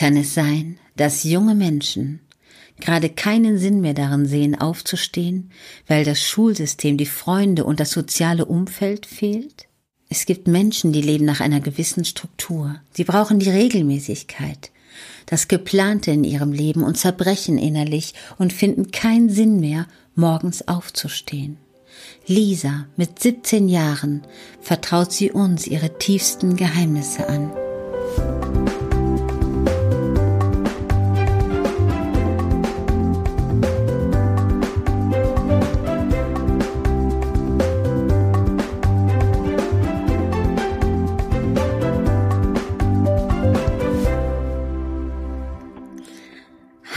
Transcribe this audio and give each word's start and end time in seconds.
Kann 0.00 0.16
es 0.16 0.32
sein, 0.32 0.78
dass 0.96 1.24
junge 1.24 1.54
Menschen 1.54 2.20
gerade 2.80 3.10
keinen 3.10 3.58
Sinn 3.58 3.82
mehr 3.82 3.92
darin 3.92 4.24
sehen, 4.24 4.58
aufzustehen, 4.58 5.50
weil 5.88 6.06
das 6.06 6.22
Schulsystem, 6.22 6.96
die 6.96 7.04
Freunde 7.04 7.64
und 7.64 7.80
das 7.80 7.90
soziale 7.90 8.46
Umfeld 8.46 9.04
fehlt? 9.04 9.68
Es 10.08 10.24
gibt 10.24 10.48
Menschen, 10.48 10.94
die 10.94 11.02
leben 11.02 11.26
nach 11.26 11.40
einer 11.40 11.60
gewissen 11.60 12.06
Struktur. 12.06 12.76
Sie 12.94 13.04
brauchen 13.04 13.40
die 13.40 13.50
Regelmäßigkeit, 13.50 14.70
das 15.26 15.48
Geplante 15.48 16.12
in 16.12 16.24
ihrem 16.24 16.52
Leben 16.52 16.82
und 16.82 16.96
zerbrechen 16.96 17.58
innerlich 17.58 18.14
und 18.38 18.54
finden 18.54 18.92
keinen 18.92 19.28
Sinn 19.28 19.60
mehr, 19.60 19.86
morgens 20.14 20.66
aufzustehen. 20.66 21.58
Lisa 22.26 22.86
mit 22.96 23.18
17 23.18 23.68
Jahren 23.68 24.22
vertraut 24.62 25.12
sie 25.12 25.30
uns 25.30 25.66
ihre 25.66 25.98
tiefsten 25.98 26.56
Geheimnisse 26.56 27.28
an. 27.28 27.52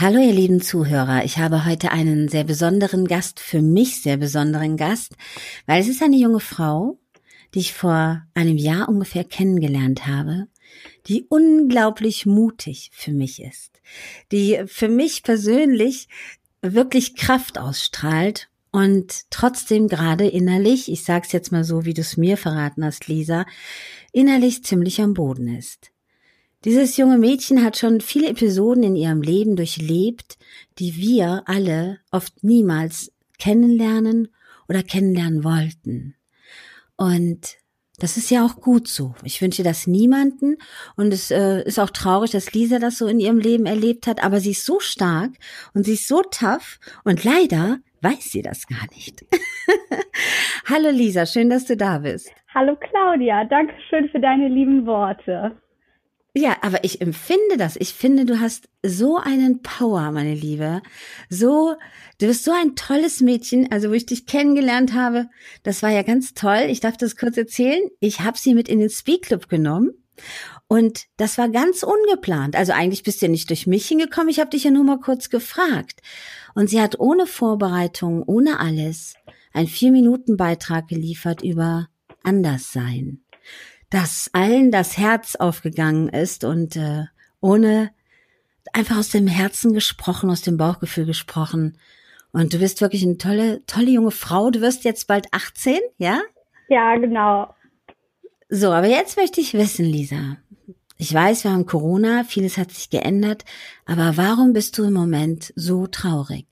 Hallo 0.04 0.18
ihr 0.18 0.34
lieben 0.34 0.60
Zuhörer, 0.60 1.24
ich 1.24 1.38
habe 1.38 1.64
heute 1.64 1.90
einen 1.90 2.28
sehr 2.28 2.44
besonderen 2.44 3.06
Gast, 3.06 3.40
für 3.40 3.62
mich 3.62 4.02
sehr 4.02 4.18
besonderen 4.18 4.76
Gast, 4.76 5.16
weil 5.64 5.80
es 5.80 5.88
ist 5.88 6.02
eine 6.02 6.18
junge 6.18 6.40
Frau, 6.40 6.98
die 7.54 7.60
ich 7.60 7.72
vor 7.72 8.22
einem 8.34 8.58
Jahr 8.58 8.90
ungefähr 8.90 9.24
kennengelernt 9.24 10.06
habe, 10.06 10.48
die 11.06 11.24
unglaublich 11.30 12.26
mutig 12.26 12.90
für 12.92 13.12
mich 13.12 13.40
ist, 13.40 13.80
die 14.30 14.64
für 14.66 14.88
mich 14.88 15.22
persönlich 15.22 16.08
wirklich 16.60 17.16
Kraft 17.16 17.56
ausstrahlt 17.56 18.50
und 18.72 19.30
trotzdem 19.30 19.88
gerade 19.88 20.28
innerlich, 20.28 20.92
ich 20.92 21.02
sag's 21.02 21.32
jetzt 21.32 21.50
mal 21.50 21.64
so, 21.64 21.86
wie 21.86 21.94
du 21.94 22.02
es 22.02 22.18
mir 22.18 22.36
verraten 22.36 22.84
hast, 22.84 23.08
Lisa, 23.08 23.46
innerlich 24.12 24.64
ziemlich 24.64 25.00
am 25.00 25.14
Boden 25.14 25.48
ist. 25.48 25.93
Dieses 26.64 26.96
junge 26.96 27.18
Mädchen 27.18 27.62
hat 27.62 27.76
schon 27.76 28.00
viele 28.00 28.28
Episoden 28.28 28.84
in 28.84 28.96
ihrem 28.96 29.20
Leben 29.20 29.54
durchlebt, 29.54 30.38
die 30.78 30.96
wir 30.96 31.42
alle 31.44 31.98
oft 32.10 32.42
niemals 32.42 33.12
kennenlernen 33.38 34.28
oder 34.66 34.82
kennenlernen 34.82 35.44
wollten. 35.44 36.14
Und 36.96 37.58
das 37.98 38.16
ist 38.16 38.30
ja 38.30 38.46
auch 38.46 38.62
gut 38.62 38.88
so. 38.88 39.14
Ich 39.24 39.42
wünsche 39.42 39.62
das 39.62 39.86
niemanden 39.86 40.56
und 40.96 41.12
es 41.12 41.30
äh, 41.30 41.62
ist 41.64 41.78
auch 41.78 41.90
traurig, 41.90 42.30
dass 42.30 42.54
Lisa 42.54 42.78
das 42.78 42.96
so 42.96 43.06
in 43.08 43.20
ihrem 43.20 43.38
Leben 43.38 43.66
erlebt 43.66 44.06
hat, 44.06 44.24
aber 44.24 44.40
sie 44.40 44.52
ist 44.52 44.64
so 44.64 44.80
stark 44.80 45.32
und 45.74 45.84
sie 45.84 45.94
ist 45.94 46.08
so 46.08 46.22
tough 46.22 46.78
und 47.04 47.24
leider 47.24 47.78
weiß 48.00 48.32
sie 48.32 48.40
das 48.40 48.66
gar 48.66 48.86
nicht. 48.94 49.22
Hallo 50.66 50.88
Lisa, 50.90 51.26
schön, 51.26 51.50
dass 51.50 51.66
du 51.66 51.76
da 51.76 51.98
bist. 51.98 52.32
Hallo 52.54 52.74
Claudia, 52.76 53.44
danke 53.44 53.74
schön 53.90 54.08
für 54.08 54.20
deine 54.20 54.48
lieben 54.48 54.86
Worte. 54.86 55.54
Ja, 56.36 56.56
aber 56.62 56.82
ich 56.82 57.00
empfinde 57.00 57.56
das. 57.56 57.76
Ich 57.76 57.94
finde, 57.94 58.24
du 58.24 58.40
hast 58.40 58.68
so 58.82 59.18
einen 59.18 59.62
Power, 59.62 60.10
meine 60.10 60.34
Liebe. 60.34 60.82
So, 61.30 61.76
du 62.18 62.26
bist 62.26 62.42
so 62.42 62.50
ein 62.50 62.74
tolles 62.74 63.20
Mädchen. 63.20 63.70
Also, 63.70 63.88
wo 63.88 63.92
ich 63.92 64.06
dich 64.06 64.26
kennengelernt 64.26 64.94
habe, 64.94 65.28
das 65.62 65.84
war 65.84 65.90
ja 65.90 66.02
ganz 66.02 66.34
toll. 66.34 66.66
Ich 66.68 66.80
darf 66.80 66.96
das 66.96 67.16
kurz 67.16 67.36
erzählen. 67.36 67.88
Ich 68.00 68.20
habe 68.20 68.36
sie 68.36 68.54
mit 68.54 68.68
in 68.68 68.80
den 68.80 68.90
Speak 68.90 69.22
Club 69.22 69.48
genommen. 69.48 69.92
Und 70.66 71.04
das 71.16 71.38
war 71.38 71.48
ganz 71.48 71.84
ungeplant. 71.84 72.56
Also 72.56 72.72
eigentlich 72.72 73.04
bist 73.04 73.20
du 73.22 73.26
ja 73.26 73.30
nicht 73.30 73.50
durch 73.50 73.68
mich 73.68 73.86
hingekommen. 73.86 74.28
Ich 74.28 74.40
habe 74.40 74.50
dich 74.50 74.64
ja 74.64 74.70
nur 74.72 74.84
mal 74.84 74.98
kurz 74.98 75.30
gefragt. 75.30 76.00
Und 76.54 76.68
sie 76.68 76.80
hat 76.80 76.98
ohne 76.98 77.26
Vorbereitung, 77.26 78.22
ohne 78.24 78.58
alles, 78.58 79.14
einen 79.52 79.68
Vier-Minuten-Beitrag 79.68 80.88
geliefert 80.88 81.42
über 81.42 81.88
Anderssein 82.22 83.24
dass 83.94 84.28
allen 84.32 84.72
das 84.72 84.98
Herz 84.98 85.36
aufgegangen 85.36 86.08
ist 86.08 86.42
und 86.42 86.74
äh, 86.74 87.04
ohne 87.40 87.90
einfach 88.72 88.98
aus 88.98 89.10
dem 89.10 89.28
Herzen 89.28 89.72
gesprochen, 89.72 90.30
aus 90.30 90.42
dem 90.42 90.56
Bauchgefühl 90.56 91.06
gesprochen. 91.06 91.78
Und 92.32 92.52
du 92.52 92.58
bist 92.58 92.80
wirklich 92.80 93.04
eine 93.04 93.18
tolle, 93.18 93.64
tolle 93.66 93.90
junge 93.90 94.10
Frau. 94.10 94.50
Du 94.50 94.60
wirst 94.60 94.82
jetzt 94.82 95.06
bald 95.06 95.26
18, 95.30 95.78
ja? 95.98 96.20
Ja, 96.66 96.96
genau. 96.96 97.54
So, 98.48 98.72
aber 98.72 98.88
jetzt 98.88 99.16
möchte 99.16 99.40
ich 99.40 99.54
wissen, 99.54 99.84
Lisa. 99.84 100.38
Ich 100.98 101.14
weiß, 101.14 101.44
wir 101.44 101.52
haben 101.52 101.66
Corona, 101.66 102.24
vieles 102.24 102.58
hat 102.58 102.72
sich 102.72 102.90
geändert, 102.90 103.44
aber 103.86 104.16
warum 104.16 104.54
bist 104.54 104.76
du 104.76 104.84
im 104.84 104.92
Moment 104.92 105.52
so 105.54 105.86
traurig? 105.86 106.46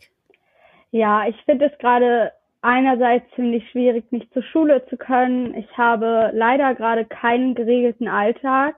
Ja, 0.93 1.27
ich 1.27 1.37
finde 1.45 1.67
es 1.67 1.79
gerade 1.81 2.31
einerseits 2.63 3.29
ziemlich 3.35 3.69
schwierig, 3.71 4.11
nicht 4.11 4.33
zur 4.33 4.43
Schule 4.45 4.87
zu 4.87 4.97
können. 4.97 5.55
Ich 5.55 5.77
habe 5.77 6.31
leider 6.33 6.75
gerade 6.75 7.05
keinen 7.05 7.55
geregelten 7.55 8.09
Alltag, 8.09 8.77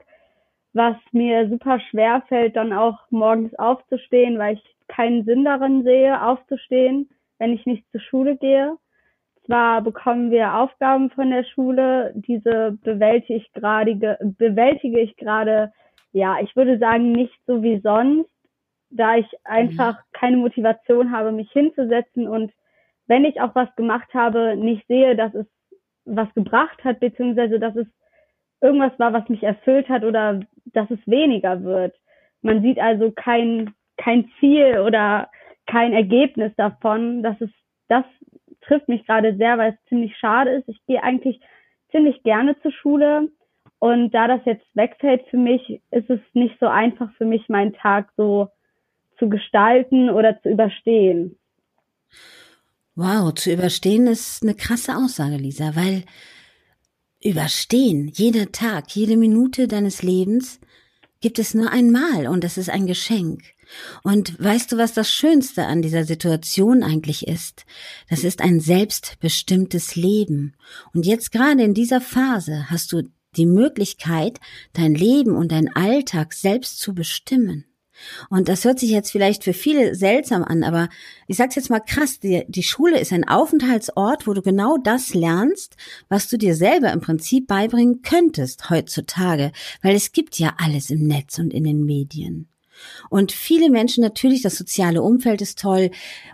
was 0.72 0.96
mir 1.12 1.48
super 1.48 1.78
schwer 1.78 2.22
fällt, 2.28 2.56
dann 2.56 2.72
auch 2.72 2.98
morgens 3.10 3.54
aufzustehen, 3.54 4.38
weil 4.38 4.54
ich 4.54 4.76
keinen 4.88 5.24
Sinn 5.24 5.44
darin 5.44 5.84
sehe, 5.84 6.20
aufzustehen, 6.26 7.10
wenn 7.38 7.52
ich 7.52 7.64
nicht 7.66 7.84
zur 7.92 8.00
Schule 8.00 8.36
gehe. 8.36 8.76
Zwar 9.46 9.82
bekommen 9.82 10.30
wir 10.30 10.54
Aufgaben 10.54 11.10
von 11.10 11.30
der 11.30 11.44
Schule, 11.44 12.12
diese 12.16 12.78
bewältige 12.82 13.34
ich 13.34 13.52
gerade, 13.52 14.18
bewältige 14.38 15.00
ich 15.00 15.16
gerade, 15.16 15.72
ja, 16.12 16.38
ich 16.40 16.56
würde 16.56 16.78
sagen, 16.78 17.12
nicht 17.12 17.38
so 17.46 17.62
wie 17.62 17.80
sonst, 17.80 18.30
da 18.88 19.16
ich 19.16 19.26
einfach 19.44 19.98
mhm. 19.98 20.02
keine 20.12 20.36
Motivation 20.38 21.12
habe, 21.12 21.32
mich 21.32 21.50
hinzusetzen 21.52 22.26
und 22.26 22.52
wenn 23.06 23.25
ich 23.25 23.41
auch 23.41 23.54
was 23.54 23.75
gemacht 23.76 24.12
habe, 24.15 24.56
nicht 24.56 24.87
sehe, 24.87 25.16
dass 25.16 25.34
es 25.34 25.47
was 26.04 26.32
gebracht 26.34 26.82
hat, 26.84 27.00
beziehungsweise 27.00 27.59
dass 27.59 27.76
es 27.76 27.87
irgendwas 28.60 28.98
war, 28.98 29.12
was 29.12 29.28
mich 29.28 29.42
erfüllt 29.42 29.88
hat 29.88 30.04
oder 30.04 30.41
dass 30.66 30.91
es 30.91 30.98
weniger 31.06 31.62
wird. 31.62 31.94
Man 32.43 32.62
sieht 32.62 32.78
also 32.78 33.10
kein, 33.10 33.75
kein 33.97 34.31
Ziel 34.38 34.81
oder 34.81 35.31
kein 35.66 35.93
Ergebnis 35.93 36.53
davon. 36.56 37.22
Das 37.22 37.41
ist, 37.41 37.54
das 37.88 38.04
trifft 38.62 38.88
mich 38.88 39.06
gerade 39.06 39.37
sehr, 39.37 39.59
weil 39.59 39.72
es 39.72 39.88
ziemlich 39.88 40.16
schade 40.16 40.50
ist. 40.50 40.69
Ich 40.69 40.84
gehe 40.87 41.03
eigentlich 41.03 41.41
ziemlich 41.91 42.22
gerne 42.22 42.59
zur 42.60 42.72
Schule. 42.72 43.28
Und 43.78 44.12
da 44.14 44.28
das 44.28 44.41
jetzt 44.44 44.64
wegfällt 44.75 45.26
für 45.28 45.37
mich, 45.37 45.82
ist 45.91 46.09
es 46.09 46.20
nicht 46.32 46.59
so 46.59 46.66
einfach 46.66 47.12
für 47.14 47.26
mich, 47.26 47.48
meinen 47.48 47.75
Tag 47.75 48.10
so 48.16 48.48
zu 49.19 49.28
gestalten 49.28 50.10
oder 50.10 50.41
zu 50.41 50.50
überstehen. 50.50 51.38
Wow, 52.97 53.34
zu 53.34 53.53
überstehen 53.53 54.06
ist 54.06 54.43
eine 54.43 54.55
krasse 54.55 54.97
Aussage, 54.97 55.37
Lisa, 55.37 55.75
weil 55.75 56.05
überstehen, 57.21 58.09
jeder 58.15 58.53
Tag, 58.53 58.94
jede 58.94 59.16
Minute 59.16 59.66
deines 59.66 60.03
Lebens 60.03 60.60
gibt 61.21 61.38
es 61.38 61.55
nur 61.55 61.71
einmal 61.71 62.28
und 62.28 62.44
das 62.44 62.56
ist 62.56 62.71
ein 62.71 62.87
Geschenk. 62.87 63.43
Und 64.03 64.38
weißt 64.38 64.71
du, 64.71 64.77
was 64.77 64.93
das 64.93 65.10
Schönste 65.10 65.65
an 65.65 65.82
dieser 65.82 66.05
Situation 66.05 66.82
eigentlich 66.82 67.27
ist? 67.27 67.65
Das 68.10 68.22
ist 68.22 68.43
ein 68.43 68.60
selbstbestimmtes 68.60 69.97
Leben. 69.97 70.55
Und 70.93 71.06
jetzt 71.06 71.32
gerade 71.32 71.65
in 71.65 71.75
dieser 71.75 72.00
Phase 72.00 72.71
hast 72.71 72.93
du 72.93 73.03
die 73.37 73.47
Möglichkeit, 73.47 74.38
dein 74.75 74.94
Leben 74.94 75.34
und 75.34 75.50
dein 75.50 75.75
Alltag 75.75 76.34
selbst 76.34 76.78
zu 76.78 76.94
bestimmen. 76.94 77.65
Und 78.31 78.49
das 78.49 78.65
hört 78.65 78.78
sich 78.78 78.91
jetzt 78.91 79.10
vielleicht 79.10 79.44
für 79.44 79.53
viele 79.53 79.94
seltsam 79.94 80.44
an, 80.44 80.62
aber 80.65 80.88
ich 81.27 81.37
sag's 81.37 81.55
jetzt 81.55 81.71
mal 81.71 81.81
krass, 81.81 82.21
die, 82.21 82.44
die 82.49 82.62
Schule 82.62 82.99
ist 82.99 83.12
ein 83.12 83.28
Aufenthaltsort, 83.28 84.27
wo 84.27 84.34
du 84.34 84.43
genau 84.43 84.77
das 84.77 85.15
lernst, 85.15 85.77
was 86.09 86.28
du 86.28 86.37
dir 86.37 86.55
selber 86.55 86.93
im 86.93 87.00
Prinzip 87.00 87.47
beibringen 87.47 88.03
könntest 88.03 88.71
heutzutage, 88.71 89.53
weil 89.82 89.94
es 89.94 90.12
gibt 90.12 90.38
ja 90.38 90.55
alles 90.59 90.91
im 90.91 91.06
Netz 91.06 91.38
und 91.38 91.53
in 91.53 91.65
den 91.65 91.84
Medien. 91.84 92.49
Und 93.08 93.32
viele 93.32 93.70
Menschen 93.70 94.02
natürlich, 94.02 94.43
das 94.43 94.56
soziale 94.56 95.02
Umfeld 95.02 95.40
ist 95.40 95.58
toll. 95.58 95.90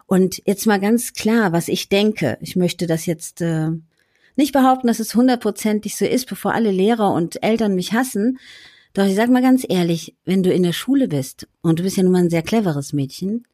Und 0.07 0.43
jetzt 0.47 0.67
mal 0.67 0.81
ganz 0.81 1.13
klar, 1.13 1.53
was 1.53 1.69
ich 1.69 1.89
denke. 1.89 2.39
Ich 2.41 2.57
möchte 2.57 2.87
das 2.87 3.07
jetzt 3.07 3.41
äh, 3.41 3.71
nicht 4.37 4.53
behaupten, 4.53 4.87
dass 4.87 5.01
es 5.01 5.15
hundertprozentig 5.15 5.97
so 5.97 6.05
ist, 6.05 6.27
bevor 6.27 6.55
alle 6.55 6.71
Lehrer 6.71 7.13
und 7.13 7.43
Eltern 7.43 7.75
mich 7.75 7.93
hassen. 7.93 8.39
Doch 8.95 9.07
ich 9.07 9.15
sag 9.15 9.29
mal 9.31 9.43
ganz 9.43 9.65
ehrlich, 9.69 10.17
wenn 10.25 10.43
du 10.43 10.53
in 10.53 10.63
der 10.63 10.73
Schule 10.73 11.09
bist 11.09 11.49
und 11.63 11.79
du 11.79 11.83
bist 11.83 11.97
ja 11.97 12.03
nun 12.03 12.13
mal 12.13 12.23
ein 12.23 12.31
sehr 12.31 12.43
cleveres 12.43 12.93
Mädchen, 12.93 13.45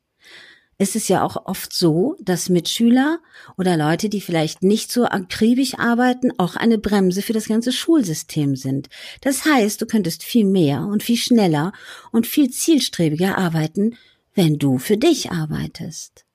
ist 0.78 0.96
es 0.96 1.08
ja 1.08 1.24
auch 1.24 1.46
oft 1.46 1.72
so, 1.72 2.16
dass 2.20 2.50
Mitschüler 2.50 3.18
oder 3.56 3.76
Leute, 3.76 4.08
die 4.08 4.20
vielleicht 4.20 4.62
nicht 4.62 4.92
so 4.92 5.06
akribisch 5.06 5.78
arbeiten, 5.78 6.32
auch 6.38 6.54
eine 6.56 6.78
Bremse 6.78 7.22
für 7.22 7.32
das 7.32 7.48
ganze 7.48 7.72
Schulsystem 7.72 8.56
sind. 8.56 8.88
Das 9.22 9.46
heißt, 9.46 9.80
du 9.80 9.86
könntest 9.86 10.22
viel 10.22 10.44
mehr 10.44 10.82
und 10.82 11.02
viel 11.02 11.16
schneller 11.16 11.72
und 12.12 12.26
viel 12.26 12.50
zielstrebiger 12.50 13.38
arbeiten, 13.38 13.96
wenn 14.34 14.58
du 14.58 14.76
für 14.76 14.98
dich 14.98 15.30
arbeitest. 15.30 16.26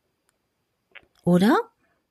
Oder? 1.23 1.55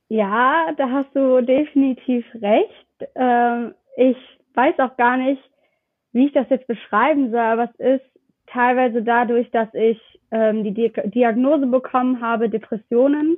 Ja, 0.08 0.72
da 0.76 0.88
hast 0.88 1.14
du 1.14 1.40
definitiv 1.40 2.24
recht. 2.34 3.10
Ähm, 3.16 3.74
ich 3.96 4.16
weiß 4.54 4.78
auch 4.78 4.96
gar 4.96 5.16
nicht, 5.16 5.42
wie 6.12 6.26
ich 6.26 6.32
das 6.32 6.48
jetzt 6.50 6.66
beschreiben 6.66 7.30
soll, 7.30 7.40
aber 7.40 7.70
es 7.76 7.96
ist 7.96 8.10
teilweise 8.46 9.02
dadurch, 9.02 9.50
dass 9.50 9.72
ich 9.74 10.00
ähm, 10.30 10.64
die 10.64 10.72
Di 10.72 10.92
Diagnose 11.04 11.66
bekommen 11.66 12.20
habe, 12.20 12.48
Depressionen, 12.48 13.36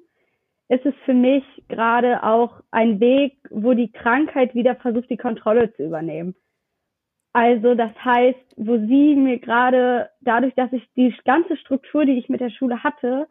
ist 0.68 0.86
es 0.86 0.94
für 1.04 1.14
mich 1.14 1.44
gerade 1.68 2.22
auch 2.22 2.62
ein 2.70 2.98
Weg, 2.98 3.36
wo 3.50 3.74
die 3.74 3.92
Krankheit 3.92 4.54
wieder 4.54 4.74
versucht, 4.76 5.10
die 5.10 5.18
Kontrolle 5.18 5.72
zu 5.74 5.84
übernehmen. 5.84 6.34
Also 7.34 7.74
das 7.74 7.92
heißt, 8.04 8.54
wo 8.56 8.76
sie 8.78 9.14
mir 9.16 9.38
gerade 9.38 10.10
dadurch, 10.20 10.54
dass 10.54 10.72
ich 10.72 10.86
die 10.96 11.14
ganze 11.24 11.56
Struktur, 11.56 12.04
die 12.04 12.18
ich 12.18 12.28
mit 12.28 12.40
der 12.40 12.50
Schule 12.50 12.82
hatte, 12.82 13.26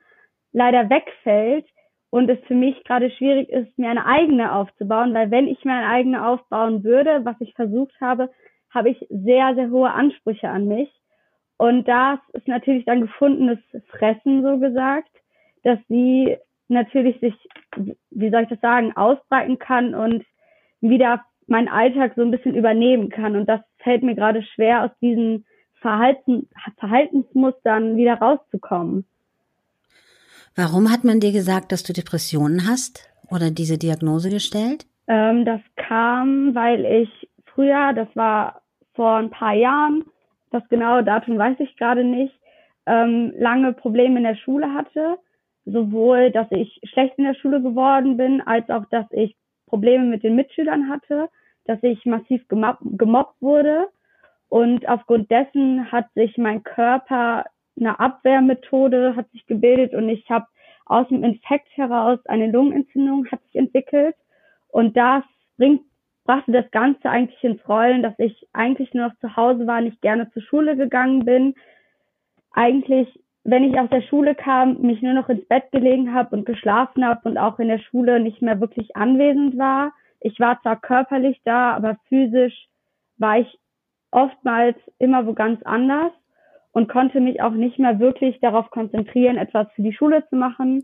leider 0.53 0.89
wegfällt 0.89 1.67
und 2.09 2.29
es 2.29 2.39
für 2.47 2.55
mich 2.55 2.83
gerade 2.83 3.11
schwierig 3.11 3.49
ist, 3.49 3.77
mir 3.77 3.89
eine 3.89 4.05
eigene 4.05 4.53
aufzubauen, 4.53 5.13
weil 5.13 5.31
wenn 5.31 5.47
ich 5.47 5.63
mir 5.63 5.73
eine 5.73 5.87
eigene 5.87 6.27
aufbauen 6.27 6.83
würde, 6.83 7.25
was 7.25 7.35
ich 7.39 7.53
versucht 7.53 7.93
habe, 8.01 8.29
habe 8.71 8.89
ich 8.89 9.05
sehr, 9.09 9.53
sehr 9.55 9.69
hohe 9.69 9.91
Ansprüche 9.91 10.49
an 10.49 10.67
mich. 10.67 10.89
Und 11.57 11.87
das 11.87 12.19
ist 12.33 12.47
natürlich 12.47 12.85
dann 12.85 13.01
gefundenes 13.01 13.59
Fressen, 13.89 14.41
so 14.41 14.57
gesagt, 14.57 15.11
dass 15.63 15.77
sie 15.87 16.37
natürlich 16.69 17.19
sich, 17.19 17.35
wie 18.09 18.31
soll 18.31 18.43
ich 18.43 18.49
das 18.49 18.61
sagen, 18.61 18.95
ausbreiten 18.95 19.59
kann 19.59 19.93
und 19.93 20.25
wieder 20.79 21.21
meinen 21.47 21.67
Alltag 21.67 22.13
so 22.15 22.21
ein 22.23 22.31
bisschen 22.31 22.55
übernehmen 22.55 23.09
kann. 23.09 23.35
Und 23.35 23.47
das 23.47 23.61
fällt 23.79 24.03
mir 24.03 24.15
gerade 24.15 24.41
schwer, 24.41 24.85
aus 24.85 24.91
diesen 25.01 25.45
Verhalten, 25.75 26.47
Verhaltensmustern 26.79 27.97
wieder 27.97 28.15
rauszukommen. 28.15 29.05
Warum 30.55 30.91
hat 30.91 31.03
man 31.03 31.19
dir 31.19 31.31
gesagt, 31.31 31.71
dass 31.71 31.83
du 31.83 31.93
Depressionen 31.93 32.67
hast 32.67 33.09
oder 33.29 33.51
diese 33.51 33.77
Diagnose 33.77 34.29
gestellt? 34.29 34.85
Ähm, 35.07 35.45
das 35.45 35.61
kam, 35.75 36.55
weil 36.55 36.85
ich 36.85 37.29
früher, 37.53 37.93
das 37.93 38.07
war 38.15 38.60
vor 38.93 39.15
ein 39.15 39.29
paar 39.29 39.53
Jahren, 39.53 40.03
das 40.51 40.67
genaue 40.69 41.03
Datum 41.03 41.37
weiß 41.37 41.59
ich 41.59 41.75
gerade 41.77 42.03
nicht, 42.03 42.33
ähm, 42.85 43.33
lange 43.37 43.73
Probleme 43.73 44.17
in 44.17 44.23
der 44.23 44.35
Schule 44.35 44.73
hatte. 44.73 45.17
Sowohl, 45.65 46.31
dass 46.31 46.47
ich 46.51 46.81
schlecht 46.83 47.17
in 47.17 47.25
der 47.25 47.35
Schule 47.35 47.61
geworden 47.61 48.17
bin, 48.17 48.41
als 48.41 48.69
auch, 48.69 48.85
dass 48.89 49.05
ich 49.11 49.35
Probleme 49.67 50.05
mit 50.05 50.23
den 50.23 50.35
Mitschülern 50.35 50.89
hatte 50.89 51.29
dass 51.65 51.81
ich 51.83 52.05
massiv 52.05 52.45
gemobbt 52.47 53.41
wurde. 53.41 53.87
Und 54.49 54.87
aufgrund 54.87 55.31
dessen 55.31 55.91
hat 55.91 56.11
sich 56.13 56.37
mein 56.37 56.63
Körper 56.63 57.45
eine 57.79 57.99
Abwehrmethode 57.99 59.15
hat 59.15 59.31
sich 59.31 59.47
gebildet 59.47 59.93
und 59.93 60.09
ich 60.09 60.29
habe 60.29 60.45
aus 60.85 61.07
dem 61.07 61.23
Infekt 61.23 61.69
heraus 61.77 62.19
eine 62.25 62.51
Lungenentzündung 62.51 63.25
hat 63.31 63.41
sich 63.45 63.55
entwickelt 63.55 64.13
und 64.67 64.97
das 64.97 65.23
bringt 65.57 65.81
brachte 66.23 66.51
das 66.51 66.69
Ganze 66.71 67.09
eigentlich 67.09 67.43
ins 67.43 67.67
Rollen, 67.67 68.03
dass 68.03 68.13
ich 68.17 68.47
eigentlich 68.53 68.93
nur 68.93 69.07
noch 69.07 69.15
zu 69.19 69.35
Hause 69.35 69.67
war, 69.67 69.81
nicht 69.81 70.01
gerne 70.01 70.31
zur 70.31 70.41
Schule 70.41 70.75
gegangen 70.77 71.25
bin. 71.25 71.55
Eigentlich, 72.51 73.07
wenn 73.43 73.63
ich 73.63 73.79
aus 73.79 73.89
der 73.89 74.01
Schule 74.01 74.35
kam, 74.35 74.81
mich 74.81 75.01
nur 75.01 75.13
noch 75.13 75.29
ins 75.29 75.47
Bett 75.47 75.71
gelegen 75.71 76.13
habe 76.13 76.35
und 76.35 76.45
geschlafen 76.45 77.05
habe 77.05 77.27
und 77.27 77.37
auch 77.37 77.59
in 77.59 77.67
der 77.67 77.79
Schule 77.79 78.19
nicht 78.19 78.41
mehr 78.41 78.59
wirklich 78.59 78.95
anwesend 78.95 79.57
war. 79.57 79.93
Ich 80.19 80.39
war 80.39 80.61
zwar 80.61 80.79
körperlich 80.79 81.41
da, 81.43 81.73
aber 81.73 81.97
physisch 82.07 82.67
war 83.17 83.39
ich 83.39 83.59
oftmals 84.11 84.77
immer 84.99 85.25
wo 85.25 85.33
ganz 85.33 85.61
anders 85.63 86.11
und 86.71 86.89
konnte 86.89 87.19
mich 87.19 87.41
auch 87.41 87.51
nicht 87.51 87.79
mehr 87.79 87.99
wirklich 87.99 88.39
darauf 88.39 88.69
konzentrieren, 88.69 89.37
etwas 89.37 89.67
für 89.73 89.81
die 89.81 89.93
Schule 89.93 90.27
zu 90.29 90.35
machen. 90.35 90.83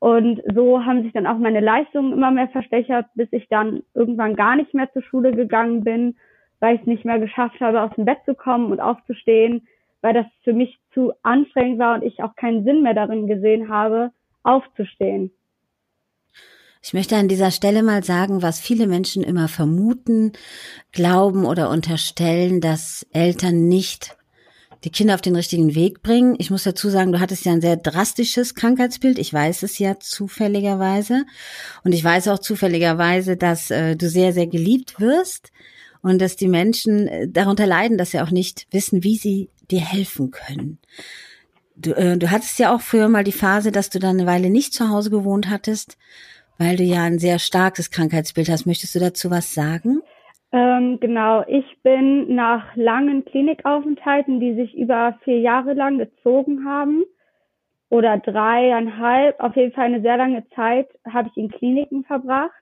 Und 0.00 0.40
so 0.54 0.84
haben 0.84 1.02
sich 1.02 1.12
dann 1.12 1.26
auch 1.26 1.38
meine 1.38 1.60
Leistungen 1.60 2.12
immer 2.12 2.30
mehr 2.30 2.48
verschwächert, 2.48 3.06
bis 3.14 3.28
ich 3.32 3.48
dann 3.48 3.82
irgendwann 3.94 4.36
gar 4.36 4.54
nicht 4.54 4.72
mehr 4.72 4.92
zur 4.92 5.02
Schule 5.02 5.32
gegangen 5.32 5.82
bin, 5.82 6.16
weil 6.60 6.76
ich 6.76 6.82
es 6.82 6.86
nicht 6.86 7.04
mehr 7.04 7.18
geschafft 7.18 7.60
habe, 7.60 7.82
aus 7.82 7.90
dem 7.96 8.04
Bett 8.04 8.18
zu 8.24 8.34
kommen 8.34 8.70
und 8.70 8.80
aufzustehen, 8.80 9.66
weil 10.00 10.14
das 10.14 10.26
für 10.44 10.52
mich 10.52 10.78
zu 10.94 11.12
anstrengend 11.22 11.78
war 11.78 11.96
und 11.96 12.04
ich 12.04 12.22
auch 12.22 12.36
keinen 12.36 12.64
Sinn 12.64 12.82
mehr 12.82 12.94
darin 12.94 13.26
gesehen 13.26 13.68
habe, 13.68 14.12
aufzustehen. 14.44 15.32
Ich 16.80 16.94
möchte 16.94 17.16
an 17.16 17.28
dieser 17.28 17.50
Stelle 17.50 17.82
mal 17.82 18.04
sagen, 18.04 18.40
was 18.40 18.60
viele 18.60 18.86
Menschen 18.86 19.24
immer 19.24 19.48
vermuten, 19.48 20.32
glauben 20.92 21.44
oder 21.44 21.70
unterstellen, 21.70 22.60
dass 22.60 23.04
Eltern 23.12 23.66
nicht 23.66 24.17
die 24.84 24.90
Kinder 24.90 25.14
auf 25.14 25.20
den 25.20 25.36
richtigen 25.36 25.74
Weg 25.74 26.02
bringen. 26.02 26.36
Ich 26.38 26.50
muss 26.50 26.62
dazu 26.62 26.88
sagen, 26.88 27.12
du 27.12 27.20
hattest 27.20 27.44
ja 27.44 27.52
ein 27.52 27.60
sehr 27.60 27.76
drastisches 27.76 28.54
Krankheitsbild. 28.54 29.18
Ich 29.18 29.32
weiß 29.32 29.62
es 29.62 29.78
ja 29.78 29.98
zufälligerweise. 29.98 31.24
Und 31.84 31.92
ich 31.92 32.04
weiß 32.04 32.28
auch 32.28 32.38
zufälligerweise, 32.38 33.36
dass 33.36 33.70
äh, 33.70 33.96
du 33.96 34.08
sehr, 34.08 34.32
sehr 34.32 34.46
geliebt 34.46 35.00
wirst 35.00 35.50
und 36.02 36.20
dass 36.20 36.36
die 36.36 36.48
Menschen 36.48 37.08
äh, 37.08 37.28
darunter 37.28 37.66
leiden, 37.66 37.98
dass 37.98 38.12
sie 38.12 38.20
auch 38.20 38.30
nicht 38.30 38.66
wissen, 38.70 39.02
wie 39.02 39.16
sie 39.16 39.50
dir 39.70 39.80
helfen 39.80 40.30
können. 40.30 40.78
Du, 41.76 41.92
äh, 41.92 42.16
du 42.16 42.30
hattest 42.30 42.58
ja 42.58 42.74
auch 42.74 42.80
früher 42.80 43.08
mal 43.08 43.24
die 43.24 43.32
Phase, 43.32 43.72
dass 43.72 43.90
du 43.90 43.98
dann 43.98 44.18
eine 44.18 44.26
Weile 44.26 44.50
nicht 44.50 44.74
zu 44.74 44.88
Hause 44.88 45.10
gewohnt 45.10 45.48
hattest 45.48 45.96
weil 46.58 46.76
du 46.76 46.82
ja 46.82 47.04
ein 47.04 47.18
sehr 47.18 47.38
starkes 47.38 47.90
Krankheitsbild 47.90 48.48
hast. 48.50 48.66
Möchtest 48.66 48.94
du 48.94 48.98
dazu 48.98 49.30
was 49.30 49.54
sagen? 49.54 49.97
Ähm, 50.50 50.98
genau, 51.00 51.44
ich 51.46 51.82
bin 51.82 52.34
nach 52.34 52.74
langen 52.74 53.24
Klinikaufenthalten, 53.24 54.40
die 54.40 54.54
sich 54.54 54.76
über 54.76 55.18
vier 55.24 55.40
Jahre 55.40 55.74
lang 55.74 55.98
gezogen 55.98 56.64
haben, 56.64 57.04
oder 57.90 58.18
dreieinhalb, 58.18 59.40
auf 59.40 59.56
jeden 59.56 59.72
Fall 59.72 59.86
eine 59.86 60.02
sehr 60.02 60.16
lange 60.16 60.46
Zeit, 60.50 60.88
habe 61.10 61.28
ich 61.28 61.36
in 61.36 61.50
Kliniken 61.50 62.04
verbracht, 62.04 62.52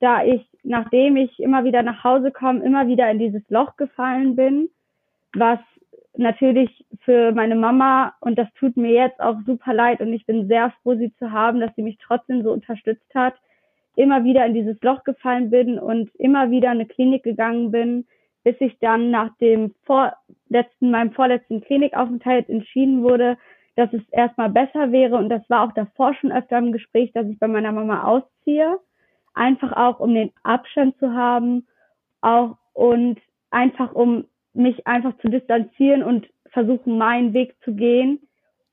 da 0.00 0.24
ich, 0.24 0.46
nachdem 0.62 1.16
ich 1.16 1.38
immer 1.40 1.64
wieder 1.64 1.82
nach 1.82 2.04
Hause 2.04 2.30
komme, 2.30 2.64
immer 2.64 2.86
wieder 2.86 3.10
in 3.10 3.18
dieses 3.18 3.42
Loch 3.48 3.76
gefallen 3.76 4.36
bin, 4.36 4.68
was 5.34 5.58
natürlich 6.16 6.84
für 7.00 7.32
meine 7.32 7.56
Mama 7.56 8.14
und 8.20 8.38
das 8.38 8.48
tut 8.54 8.76
mir 8.76 8.92
jetzt 8.92 9.20
auch 9.20 9.36
super 9.46 9.72
leid 9.72 10.00
und 10.00 10.12
ich 10.12 10.26
bin 10.26 10.46
sehr 10.46 10.72
froh, 10.82 10.94
sie 10.94 11.12
zu 11.16 11.32
haben, 11.32 11.58
dass 11.58 11.74
sie 11.74 11.82
mich 11.82 11.98
trotzdem 11.98 12.42
so 12.42 12.52
unterstützt 12.52 13.14
hat, 13.14 13.34
immer 13.96 14.24
wieder 14.24 14.46
in 14.46 14.54
dieses 14.54 14.80
Loch 14.82 15.04
gefallen 15.04 15.50
bin 15.50 15.78
und 15.78 16.14
immer 16.16 16.50
wieder 16.50 16.72
in 16.72 16.80
eine 16.80 16.86
Klinik 16.86 17.22
gegangen 17.22 17.70
bin, 17.70 18.06
bis 18.44 18.56
ich 18.60 18.78
dann 18.80 19.10
nach 19.10 19.36
dem 19.38 19.74
vorletzten, 19.84 20.90
meinem 20.90 21.12
vorletzten 21.12 21.60
Klinikaufenthalt 21.60 22.48
entschieden 22.48 23.02
wurde, 23.02 23.36
dass 23.76 23.92
es 23.92 24.02
erstmal 24.10 24.50
besser 24.50 24.92
wäre. 24.92 25.16
Und 25.16 25.28
das 25.28 25.48
war 25.48 25.62
auch 25.62 25.72
davor 25.72 26.14
schon 26.14 26.32
öfter 26.32 26.58
im 26.58 26.72
Gespräch, 26.72 27.12
dass 27.12 27.26
ich 27.26 27.38
bei 27.38 27.48
meiner 27.48 27.72
Mama 27.72 28.04
ausziehe, 28.04 28.78
einfach 29.34 29.72
auch 29.72 30.00
um 30.00 30.14
den 30.14 30.32
Abstand 30.42 30.98
zu 30.98 31.12
haben, 31.12 31.66
auch 32.20 32.56
und 32.74 33.18
einfach 33.50 33.94
um 33.94 34.24
mich 34.54 34.86
einfach 34.86 35.16
zu 35.18 35.28
distanzieren 35.28 36.02
und 36.02 36.28
versuchen, 36.50 36.98
meinen 36.98 37.32
Weg 37.32 37.54
zu 37.64 37.74
gehen, 37.74 38.20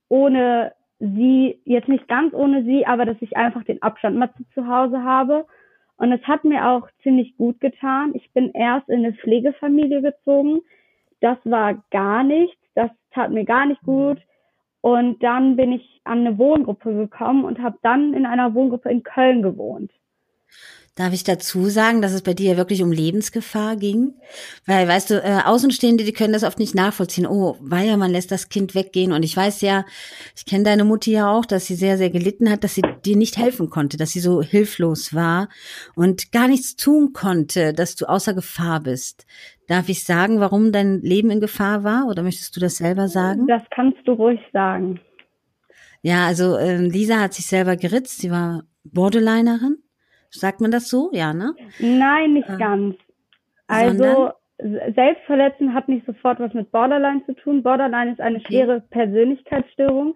ohne 0.10 0.74
sie, 1.00 1.60
jetzt 1.66 1.88
nicht 1.88 2.08
ganz 2.08 2.34
ohne 2.34 2.64
sie, 2.64 2.86
aber 2.86 3.06
dass 3.06 3.18
ich 3.22 3.38
einfach 3.38 3.64
den 3.64 3.82
Abstand 3.82 4.18
mal 4.18 4.32
zu, 4.36 4.44
zu 4.54 4.68
Hause 4.68 5.04
habe. 5.04 5.46
Und 5.98 6.12
es 6.12 6.22
hat 6.24 6.44
mir 6.44 6.68
auch 6.70 6.88
ziemlich 7.04 7.36
gut 7.38 7.60
getan. 7.60 8.12
Ich 8.16 8.32
bin 8.32 8.52
erst 8.54 8.88
in 8.90 9.06
eine 9.06 9.14
Pflegefamilie 9.14 10.02
gezogen. 10.02 10.62
Das 11.20 11.38
war 11.44 11.84
gar 11.92 12.24
nichts. 12.24 12.58
Das 12.76 12.92
tat 13.12 13.32
mir 13.32 13.46
gar 13.46 13.66
nicht 13.66 13.82
gut. 13.82 14.20
Und 14.82 15.22
dann 15.24 15.58
bin 15.58 15.74
ich 15.74 16.02
an 16.06 16.20
eine 16.20 16.38
Wohngruppe 16.38 16.94
gekommen 16.94 17.44
und 17.44 17.60
habe 17.60 17.78
dann 17.82 18.14
in 18.14 18.26
einer 18.26 18.54
Wohngruppe 18.54 18.90
in 18.90 19.04
Köln 19.04 19.42
gewohnt. 19.42 19.92
Darf 21.00 21.14
ich 21.14 21.24
dazu 21.24 21.70
sagen, 21.70 22.02
dass 22.02 22.12
es 22.12 22.24
bei 22.24 22.34
dir 22.34 22.58
wirklich 22.58 22.84
um 22.84 22.92
Lebensgefahr 22.92 23.78
ging? 23.78 24.16
Weil, 24.66 24.86
weißt 24.86 25.12
du, 25.12 25.24
äh, 25.24 25.44
Außenstehende, 25.46 26.04
die 26.04 26.12
können 26.12 26.34
das 26.34 26.44
oft 26.44 26.60
nicht 26.60 26.76
nachvollziehen. 26.76 27.26
Oh, 27.26 27.56
weia, 27.62 27.96
man 27.96 28.12
lässt 28.12 28.34
das 28.34 28.50
Kind 28.50 28.76
weggehen. 28.76 29.14
Und 29.14 29.24
ich 29.24 29.38
weiß 29.38 29.62
ja, 29.62 29.86
ich 30.36 30.46
kenne 30.46 30.66
deine 30.66 30.84
Mutti 30.84 31.14
ja 31.14 31.32
auch, 31.32 31.46
dass 31.46 31.68
sie 31.68 31.76
sehr, 31.76 31.98
sehr 31.98 32.10
gelitten 32.10 32.52
hat, 32.52 32.66
dass 32.66 32.76
sie 32.76 32.82
dir 33.06 33.16
nicht 33.16 33.38
helfen 33.38 33.70
konnte, 33.70 33.96
dass 33.96 34.12
sie 34.12 34.20
so 34.20 34.42
hilflos 34.42 35.14
war 35.14 35.48
und 35.96 36.34
gar 36.34 36.50
nichts 36.50 36.76
tun 36.76 37.14
konnte, 37.14 37.72
dass 37.72 37.96
du 37.96 38.06
außer 38.06 38.34
Gefahr 38.34 38.82
bist. 38.82 39.26
Darf 39.70 39.88
ich 39.88 40.04
sagen, 40.04 40.42
warum 40.42 40.74
dein 40.74 41.00
Leben 41.00 41.32
in 41.32 41.40
Gefahr 41.40 41.86
war? 41.86 42.08
Oder 42.10 42.24
möchtest 42.24 42.58
du 42.58 42.60
das 42.60 42.76
selber 42.76 43.08
sagen? 43.08 43.48
Das 43.48 43.64
kannst 43.74 44.00
du 44.04 44.12
ruhig 44.12 44.42
sagen. 44.52 45.00
Ja, 46.02 46.28
also 46.28 46.58
äh, 46.58 46.76
Lisa 46.76 47.22
hat 47.22 47.36
sich 47.36 47.46
selber 47.46 47.78
geritzt. 47.78 48.20
Sie 48.20 48.32
war 48.32 48.66
Borderlinerin 48.84 49.78
Sagt 50.30 50.62
man 50.62 50.72
das 50.72 50.90
so? 50.90 51.10
Ja, 51.14 51.34
ne? 51.34 51.56
Nein, 51.80 52.34
nicht 52.34 52.50
äh, 52.50 52.58
ganz. 52.58 52.96
Also 53.68 54.32
Selbstverletzen 54.60 55.74
hat 55.74 55.88
nicht 55.88 56.06
sofort 56.06 56.40
was 56.40 56.54
mit 56.54 56.72
Borderline 56.72 57.26
zu 57.26 57.34
tun. 57.34 57.64
Borderline 57.64 58.12
ist 58.12 58.20
eine 58.20 58.38
okay. 58.38 58.48
schwere 58.48 58.82
Persönlichkeitsstörung. 58.82 60.16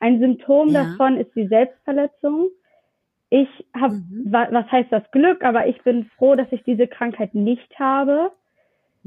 Ein 0.00 0.18
Symptom 0.18 0.68
ja. 0.68 0.84
davon 0.84 1.16
ist 1.16 1.34
die 1.34 1.46
Selbstverletzung. 1.46 2.48
Ich 3.30 3.48
habe, 3.74 3.94
mhm. 3.94 4.26
was 4.30 4.70
heißt 4.70 4.92
das 4.92 5.08
Glück, 5.12 5.44
aber 5.44 5.66
ich 5.66 5.82
bin 5.82 6.10
froh, 6.16 6.34
dass 6.34 6.50
ich 6.50 6.62
diese 6.64 6.86
Krankheit 6.86 7.34
nicht 7.34 7.78
habe. 7.78 8.32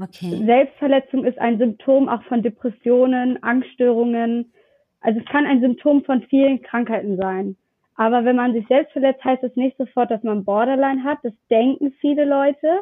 Okay. 0.00 0.42
Selbstverletzung 0.44 1.24
ist 1.24 1.38
ein 1.38 1.58
Symptom 1.58 2.08
auch 2.08 2.22
von 2.24 2.42
Depressionen, 2.42 3.42
Angststörungen. 3.42 4.52
Also 5.00 5.20
es 5.20 5.26
kann 5.26 5.46
ein 5.46 5.60
Symptom 5.60 6.04
von 6.04 6.22
vielen 6.22 6.62
Krankheiten 6.62 7.16
sein. 7.16 7.56
Aber 7.98 8.24
wenn 8.24 8.36
man 8.36 8.52
sich 8.52 8.64
selbst 8.68 8.92
verletzt, 8.92 9.24
heißt 9.24 9.42
es 9.42 9.56
nicht 9.56 9.76
sofort, 9.76 10.12
dass 10.12 10.22
man 10.22 10.44
Borderline 10.44 11.02
hat. 11.02 11.18
Das 11.24 11.32
denken 11.50 11.92
viele 12.00 12.24
Leute. 12.24 12.80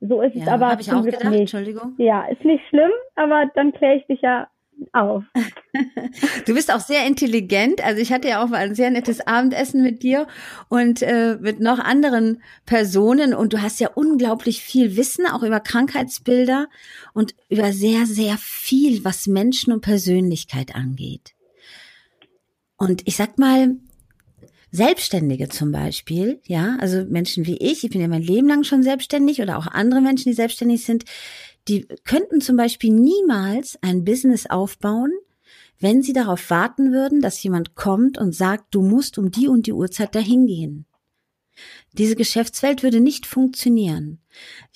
So 0.00 0.20
ist 0.22 0.34
ja, 0.34 0.42
es 0.42 0.48
aber 0.48 0.76
ich 0.80 0.92
auch 0.92 1.04
gedacht, 1.04 1.24
nicht. 1.24 1.40
Entschuldigung. 1.40 1.94
Ja, 1.98 2.24
ist 2.26 2.44
nicht 2.44 2.64
schlimm, 2.68 2.90
aber 3.14 3.48
dann 3.54 3.72
kläre 3.72 3.96
ich 3.96 4.06
dich 4.06 4.20
ja 4.22 4.48
auf. 4.92 5.22
Du 6.46 6.54
bist 6.54 6.74
auch 6.74 6.80
sehr 6.80 7.06
intelligent. 7.06 7.84
Also 7.84 8.00
ich 8.00 8.12
hatte 8.12 8.26
ja 8.26 8.42
auch 8.42 8.50
ein 8.50 8.74
sehr 8.74 8.90
nettes 8.90 9.24
Abendessen 9.24 9.82
mit 9.82 10.02
dir 10.02 10.26
und 10.68 11.02
äh, 11.02 11.36
mit 11.40 11.60
noch 11.60 11.78
anderen 11.78 12.42
Personen. 12.66 13.34
Und 13.34 13.52
du 13.52 13.62
hast 13.62 13.78
ja 13.78 13.90
unglaublich 13.94 14.62
viel 14.62 14.96
Wissen, 14.96 15.26
auch 15.26 15.44
über 15.44 15.60
Krankheitsbilder 15.60 16.66
und 17.14 17.36
über 17.48 17.72
sehr, 17.72 18.06
sehr 18.06 18.36
viel, 18.38 19.04
was 19.04 19.28
Menschen 19.28 19.72
und 19.72 19.82
Persönlichkeit 19.82 20.74
angeht. 20.74 21.34
Und 22.76 23.06
ich 23.06 23.14
sag 23.14 23.38
mal, 23.38 23.76
Selbstständige 24.72 25.48
zum 25.48 25.72
Beispiel, 25.72 26.40
ja, 26.44 26.76
also 26.80 27.04
Menschen 27.04 27.46
wie 27.46 27.56
ich, 27.56 27.82
ich 27.82 27.90
bin 27.90 28.00
ja 28.00 28.08
mein 28.08 28.22
Leben 28.22 28.46
lang 28.46 28.62
schon 28.62 28.82
selbstständig 28.82 29.42
oder 29.42 29.58
auch 29.58 29.66
andere 29.66 30.00
Menschen, 30.00 30.30
die 30.30 30.34
selbstständig 30.34 30.84
sind, 30.84 31.04
die 31.68 31.86
könnten 32.04 32.40
zum 32.40 32.56
Beispiel 32.56 32.92
niemals 32.92 33.78
ein 33.82 34.04
Business 34.04 34.46
aufbauen, 34.46 35.12
wenn 35.80 36.02
sie 36.02 36.12
darauf 36.12 36.50
warten 36.50 36.92
würden, 36.92 37.20
dass 37.20 37.42
jemand 37.42 37.74
kommt 37.74 38.18
und 38.18 38.34
sagt, 38.34 38.66
du 38.74 38.82
musst 38.82 39.18
um 39.18 39.30
die 39.30 39.48
und 39.48 39.66
die 39.66 39.72
Uhrzeit 39.72 40.14
dahin 40.14 40.46
gehen. 40.46 40.86
Diese 41.92 42.14
Geschäftswelt 42.14 42.82
würde 42.82 43.00
nicht 43.00 43.26
funktionieren. 43.26 44.20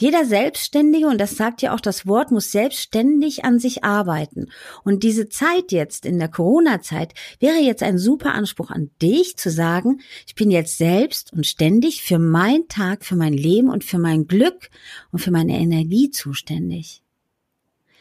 Jeder 0.01 0.25
Selbstständige, 0.25 1.07
und 1.07 1.19
das 1.19 1.37
sagt 1.37 1.63
ja 1.63 1.73
auch 1.73 1.81
das 1.81 2.07
Wort, 2.07 2.33
muss 2.33 2.51
selbstständig 2.51 3.45
an 3.45 3.61
sich 3.61 3.85
arbeiten. 3.85 4.51
Und 4.83 5.05
diese 5.05 5.29
Zeit 5.29 5.71
jetzt 5.71 6.07
in 6.07 6.19
der 6.19 6.29
Corona-Zeit 6.29 7.15
wäre 7.39 7.59
jetzt 7.59 7.83
ein 7.83 7.99
super 7.99 8.35
Anspruch 8.35 8.71
an 8.71 8.91
dich 9.01 9.37
zu 9.37 9.51
sagen, 9.51 10.01
ich 10.27 10.35
bin 10.35 10.51
jetzt 10.51 10.77
selbst 10.77 11.33
und 11.33 11.47
ständig 11.47 12.03
für 12.03 12.19
meinen 12.19 12.67
Tag, 12.69 13.05
für 13.05 13.17
mein 13.17 13.35
Leben 13.35 13.71
und 13.71 13.85
für 13.85 13.99
mein 13.99 14.27
Glück 14.27 14.71
und 15.13 15.21
für 15.21 15.31
meine 15.31 15.59
Energie 15.59 16.11
zuständig. 16.11 17.03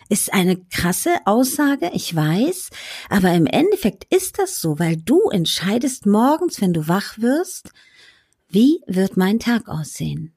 Ist 0.10 0.34
eine 0.34 0.58
krasse 0.58 1.12
Aussage, 1.26 1.92
ich 1.94 2.14
weiß, 2.14 2.72
aber 3.10 3.34
im 3.34 3.46
Endeffekt 3.46 4.06
ist 4.14 4.38
das 4.38 4.60
so, 4.60 4.78
weil 4.80 4.98
du 4.98 5.30
entscheidest 5.30 6.06
morgens, 6.06 6.62
wenn 6.62 6.74
du 6.74 6.88
wach 6.88 7.20
wirst, 7.20 7.72
wie 8.54 8.82
wird 8.86 9.18
mein 9.18 9.40
Tag 9.40 9.68
aussehen? 9.68 10.32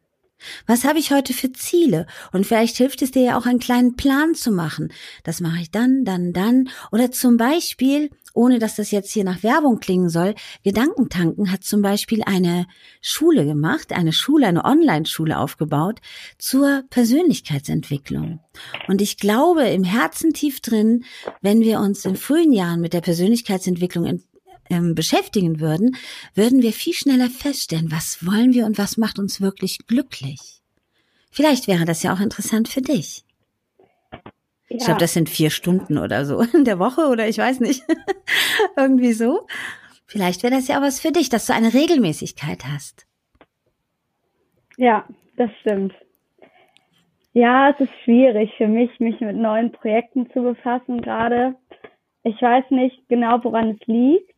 Was 0.66 0.85
habe 0.85 0.99
ich 0.99 1.12
heute 1.12 1.32
für 1.32 1.52
Ziele? 1.52 2.06
Und 2.32 2.46
vielleicht 2.46 2.76
hilft 2.76 3.02
es 3.02 3.11
dir 3.11 3.23
ja 3.23 3.38
auch 3.38 3.46
einen 3.46 3.58
kleinen 3.58 3.96
Plan 3.96 4.35
zu 4.35 4.50
machen. 4.50 4.92
Das 5.23 5.40
mache 5.40 5.61
ich 5.61 5.70
dann, 5.70 6.04
dann, 6.04 6.32
dann. 6.32 6.68
Oder 6.92 7.11
zum 7.11 7.37
Beispiel, 7.37 8.11
ohne 8.32 8.58
dass 8.58 8.76
das 8.76 8.90
jetzt 8.90 9.12
hier 9.12 9.25
nach 9.25 9.42
Werbung 9.42 9.80
klingen 9.80 10.08
soll, 10.08 10.35
Gedankentanken 10.62 11.50
hat 11.52 11.64
zum 11.64 11.82
Beispiel 11.82 12.23
eine 12.25 12.66
Schule 13.00 13.44
gemacht, 13.44 13.92
eine 13.92 14.12
Schule, 14.12 14.46
eine 14.46 14.64
Online-Schule 14.64 15.38
aufgebaut 15.38 16.00
zur 16.38 16.85
Persönlichkeitsentwicklung. 16.90 18.40
Und 18.88 19.02
ich 19.02 19.18
glaube 19.18 19.68
im 19.68 19.85
Herzen 19.85 20.32
tief 20.32 20.61
drin, 20.61 21.04
wenn 21.42 21.61
wir 21.61 21.80
uns 21.80 22.04
in 22.04 22.16
frühen 22.16 22.52
Jahren 22.52 22.80
mit 22.80 22.92
der 22.92 23.00
Persönlichkeitsentwicklung 23.02 24.06
ähm, 24.70 24.94
beschäftigen 24.94 25.61
würden, 25.61 25.96
würden 26.35 26.62
wir 26.62 26.73
viel 26.73 26.92
schneller 26.92 27.30
feststellen, 27.30 27.90
was 27.90 28.25
wollen 28.26 28.52
wir 28.54 28.66
und 28.66 28.78
was 28.78 28.96
macht 28.96 29.18
uns 29.18 29.40
wirklich 29.40 29.78
glücklich. 29.87 30.61
Vielleicht 31.30 31.68
wäre 31.68 31.85
das 31.85 32.02
ja 32.02 32.14
auch 32.14 32.20
interessant 32.20 32.68
für 32.68 32.80
dich. 32.80 33.25
Ja. 34.68 34.76
Ich 34.78 34.85
glaube, 34.85 35.00
das 35.00 35.12
sind 35.12 35.28
vier 35.28 35.50
Stunden 35.50 35.99
oder 35.99 36.25
so 36.25 36.40
in 36.40 36.64
der 36.64 36.78
Woche 36.78 37.08
oder 37.08 37.28
ich 37.28 37.38
weiß 37.38 37.61
nicht. 37.61 37.82
Irgendwie 38.76 39.12
so. 39.12 39.46
Vielleicht 40.06 40.42
wäre 40.42 40.54
das 40.54 40.68
ja 40.68 40.78
auch 40.78 40.82
was 40.82 41.00
für 41.00 41.12
dich, 41.12 41.28
dass 41.28 41.46
du 41.46 41.54
eine 41.54 41.75
Regelmäßigkeit 41.75 42.64
hast. 42.64 43.06
Ja, 44.76 45.04
das 45.37 45.50
stimmt. 45.61 45.94
Ja, 47.32 47.70
es 47.70 47.80
ist 47.80 47.92
schwierig 48.04 48.50
für 48.56 48.68
mich, 48.68 48.99
mich 48.99 49.20
mit 49.20 49.37
neuen 49.37 49.73
Projekten 49.73 50.30
zu 50.30 50.42
befassen 50.42 51.02
gerade. 51.02 51.54
Ich 52.23 52.40
weiß 52.40 52.64
nicht 52.70 53.08
genau, 53.08 53.44
woran 53.44 53.73
es 53.73 53.87
liegt 53.87 54.36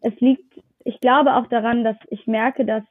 es 0.00 0.18
liegt, 0.20 0.60
ich 0.84 1.00
glaube 1.00 1.34
auch 1.34 1.46
daran, 1.46 1.84
dass 1.84 1.96
ich 2.08 2.26
merke, 2.26 2.64
dass 2.64 2.82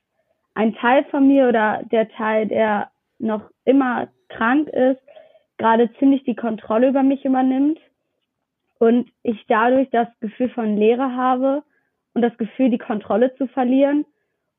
ein 0.54 0.74
Teil 0.76 1.04
von 1.06 1.28
mir 1.28 1.48
oder 1.50 1.84
der 1.92 2.10
Teil, 2.10 2.48
der 2.48 2.90
noch 3.20 3.50
immer 3.66 4.08
krank 4.30 4.68
ist, 4.70 5.02
gerade 5.58 5.92
ziemlich 6.00 6.24
die 6.24 6.36
Kontrolle 6.36 6.90
über 6.90 7.04
mich 7.04 7.24
übernimmt 7.26 7.80
und 8.80 9.10
ich 9.24 9.46
dadurch 9.48 9.90
das 9.90 10.08
Gefühl 10.20 10.50
von 10.50 10.78
Leere 10.78 11.16
habe 11.16 11.64
und 12.14 12.22
das 12.22 12.38
Gefühl, 12.38 12.70
die 12.70 12.78
Kontrolle 12.78 13.36
zu 13.36 13.48
verlieren. 13.48 14.06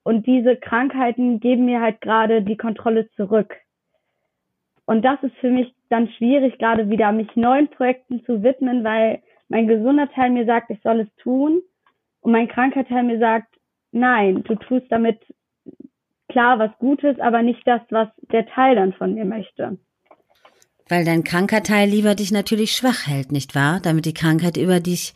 Und 0.02 0.26
diese 0.26 0.56
Krankheiten 0.56 1.40
geben 1.40 1.64
mir 1.64 1.80
halt 1.80 2.00
gerade 2.00 2.42
die 2.42 2.56
Kontrolle 2.56 3.10
zurück. 3.16 3.56
Und 4.84 5.04
das 5.04 5.20
ist 5.22 5.34
für 5.38 5.50
mich 5.50 5.74
dann 5.88 6.08
schwierig, 6.10 6.58
gerade 6.58 6.88
wieder 6.90 7.10
mich 7.10 7.34
neuen 7.34 7.68
Projekten 7.68 8.24
zu 8.24 8.42
widmen, 8.42 8.84
weil 8.84 9.20
mein 9.48 9.66
gesunder 9.66 10.08
Teil 10.10 10.30
mir 10.30 10.46
sagt, 10.46 10.70
ich 10.70 10.80
soll 10.82 11.00
es 11.00 11.14
tun 11.16 11.60
und 12.26 12.32
mein 12.32 12.48
kranker 12.48 12.84
Teil 12.84 13.04
mir 13.04 13.20
sagt, 13.20 13.54
nein, 13.92 14.42
du 14.42 14.56
tust 14.56 14.86
damit 14.90 15.20
klar 16.28 16.58
was 16.58 16.72
Gutes, 16.80 17.20
aber 17.20 17.42
nicht 17.42 17.60
das, 17.64 17.80
was 17.90 18.08
der 18.32 18.48
Teil 18.48 18.74
dann 18.74 18.92
von 18.94 19.14
mir 19.14 19.24
möchte. 19.24 19.78
Weil 20.88 21.04
dein 21.04 21.22
kranker 21.22 21.62
Teil 21.62 21.88
lieber 21.88 22.16
dich 22.16 22.32
natürlich 22.32 22.72
schwach 22.72 23.06
hält, 23.06 23.30
nicht 23.30 23.54
wahr? 23.54 23.78
Damit 23.80 24.06
die 24.06 24.12
Krankheit 24.12 24.56
über 24.56 24.80
dich 24.80 25.14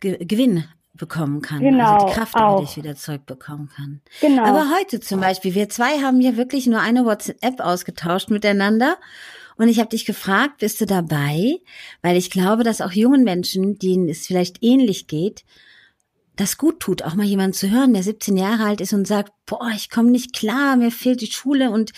Ge 0.00 0.16
Gewinn 0.24 0.64
bekommen 0.94 1.42
kann, 1.42 1.60
genau, 1.60 1.96
also 1.96 2.06
die 2.06 2.12
Kraft 2.14 2.34
auch. 2.34 2.54
über 2.54 2.66
dich 2.66 2.78
wieder 2.78 2.96
zurückbekommen 2.96 3.68
kann. 3.76 4.00
Genau. 4.22 4.42
Aber 4.44 4.70
heute 4.74 5.00
zum 5.00 5.20
Beispiel, 5.20 5.54
wir 5.54 5.68
zwei 5.68 6.00
haben 6.00 6.22
ja 6.22 6.38
wirklich 6.38 6.66
nur 6.66 6.80
eine 6.80 7.04
WhatsApp 7.04 7.60
ausgetauscht 7.60 8.30
miteinander 8.30 8.96
und 9.58 9.68
ich 9.68 9.80
habe 9.80 9.90
dich 9.90 10.06
gefragt, 10.06 10.60
bist 10.60 10.80
du 10.80 10.86
dabei? 10.86 11.60
Weil 12.00 12.16
ich 12.16 12.30
glaube, 12.30 12.64
dass 12.64 12.80
auch 12.80 12.92
jungen 12.92 13.22
Menschen, 13.22 13.78
denen 13.78 14.08
es 14.08 14.26
vielleicht 14.26 14.62
ähnlich 14.62 15.08
geht, 15.08 15.44
das 16.36 16.58
gut 16.58 16.80
tut, 16.80 17.02
auch 17.02 17.14
mal 17.14 17.24
jemanden 17.24 17.54
zu 17.54 17.70
hören, 17.70 17.94
der 17.94 18.02
17 18.02 18.36
Jahre 18.36 18.64
alt 18.64 18.80
ist 18.82 18.92
und 18.92 19.06
sagt, 19.06 19.32
boah, 19.46 19.70
ich 19.74 19.90
komme 19.90 20.10
nicht 20.10 20.34
klar, 20.34 20.76
mir 20.76 20.90
fehlt 20.90 21.22
die 21.22 21.32
Schule 21.32 21.70
und 21.70 21.92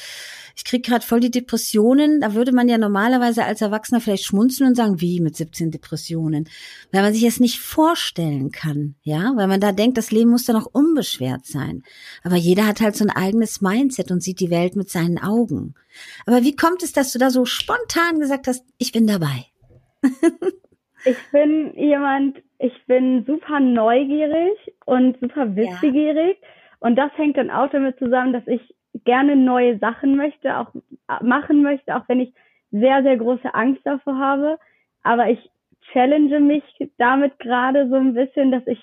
ich 0.54 0.64
krieg 0.64 0.84
gerade 0.84 1.04
voll 1.04 1.20
die 1.20 1.30
Depressionen. 1.30 2.20
Da 2.20 2.34
würde 2.34 2.52
man 2.52 2.68
ja 2.68 2.78
normalerweise 2.78 3.44
als 3.44 3.60
Erwachsener 3.60 4.00
vielleicht 4.00 4.24
schmunzeln 4.24 4.70
und 4.70 4.74
sagen, 4.76 5.00
wie 5.00 5.20
mit 5.20 5.36
17 5.36 5.70
Depressionen, 5.70 6.48
weil 6.92 7.02
man 7.02 7.12
sich 7.12 7.24
es 7.24 7.40
nicht 7.40 7.58
vorstellen 7.58 8.50
kann, 8.50 8.94
ja, 9.02 9.32
weil 9.36 9.48
man 9.48 9.60
da 9.60 9.72
denkt, 9.72 9.98
das 9.98 10.10
Leben 10.10 10.30
muss 10.30 10.44
dann 10.44 10.56
auch 10.56 10.66
unbeschwert 10.66 11.44
sein. 11.44 11.82
Aber 12.22 12.36
jeder 12.36 12.66
hat 12.66 12.80
halt 12.80 12.96
so 12.96 13.04
ein 13.04 13.10
eigenes 13.10 13.60
Mindset 13.60 14.10
und 14.10 14.22
sieht 14.22 14.40
die 14.40 14.50
Welt 14.50 14.76
mit 14.76 14.90
seinen 14.90 15.18
Augen. 15.18 15.74
Aber 16.26 16.42
wie 16.42 16.54
kommt 16.54 16.82
es, 16.82 16.92
dass 16.92 17.12
du 17.12 17.18
da 17.18 17.30
so 17.30 17.44
spontan 17.44 18.20
gesagt 18.20 18.46
hast, 18.46 18.64
ich 18.78 18.92
bin 18.92 19.06
dabei? 19.06 19.46
ich 21.04 21.16
bin 21.32 21.74
jemand, 21.74 22.38
ich 22.58 22.86
bin 22.86 23.24
super 23.24 23.60
neugierig 23.60 24.56
und 24.84 25.18
super 25.20 25.54
wissbegierig. 25.56 26.38
Ja. 26.40 26.48
Und 26.80 26.96
das 26.96 27.10
hängt 27.16 27.36
dann 27.36 27.50
auch 27.50 27.70
damit 27.70 27.98
zusammen, 27.98 28.32
dass 28.32 28.46
ich 28.46 28.74
gerne 29.04 29.36
neue 29.36 29.78
Sachen 29.78 30.16
möchte, 30.16 30.56
auch 30.56 30.72
machen 31.22 31.62
möchte, 31.62 31.96
auch 31.96 32.08
wenn 32.08 32.20
ich 32.20 32.32
sehr, 32.70 33.02
sehr 33.02 33.16
große 33.16 33.54
Angst 33.54 33.80
davor 33.84 34.18
habe. 34.18 34.58
Aber 35.02 35.28
ich 35.30 35.50
challenge 35.92 36.40
mich 36.40 36.64
damit 36.98 37.38
gerade 37.38 37.88
so 37.88 37.96
ein 37.96 38.14
bisschen, 38.14 38.52
dass 38.52 38.66
ich 38.66 38.80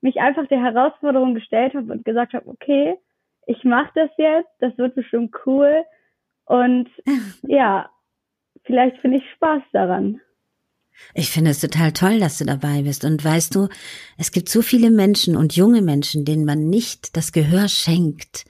mich 0.00 0.20
einfach 0.20 0.46
der 0.46 0.62
Herausforderung 0.62 1.34
gestellt 1.34 1.74
habe 1.74 1.92
und 1.92 2.04
gesagt 2.04 2.34
habe, 2.34 2.48
okay, 2.48 2.96
ich 3.46 3.64
mache 3.64 3.90
das 3.94 4.10
jetzt, 4.16 4.50
das 4.60 4.76
wird 4.78 4.94
bestimmt 4.94 5.34
cool. 5.46 5.84
Und 6.44 6.88
ja, 7.42 7.90
vielleicht 8.64 8.98
finde 8.98 9.18
ich 9.18 9.30
Spaß 9.32 9.62
daran. 9.72 10.20
Ich 11.14 11.30
finde 11.30 11.50
es 11.50 11.60
total 11.60 11.92
toll, 11.92 12.20
dass 12.20 12.38
du 12.38 12.44
dabei 12.44 12.82
bist. 12.82 13.04
Und 13.04 13.22
weißt 13.22 13.54
du, 13.54 13.68
es 14.16 14.32
gibt 14.32 14.48
so 14.48 14.62
viele 14.62 14.90
Menschen 14.90 15.36
und 15.36 15.56
junge 15.56 15.82
Menschen, 15.82 16.24
denen 16.24 16.44
man 16.44 16.68
nicht 16.68 17.16
das 17.16 17.32
Gehör 17.32 17.68
schenkt, 17.68 18.44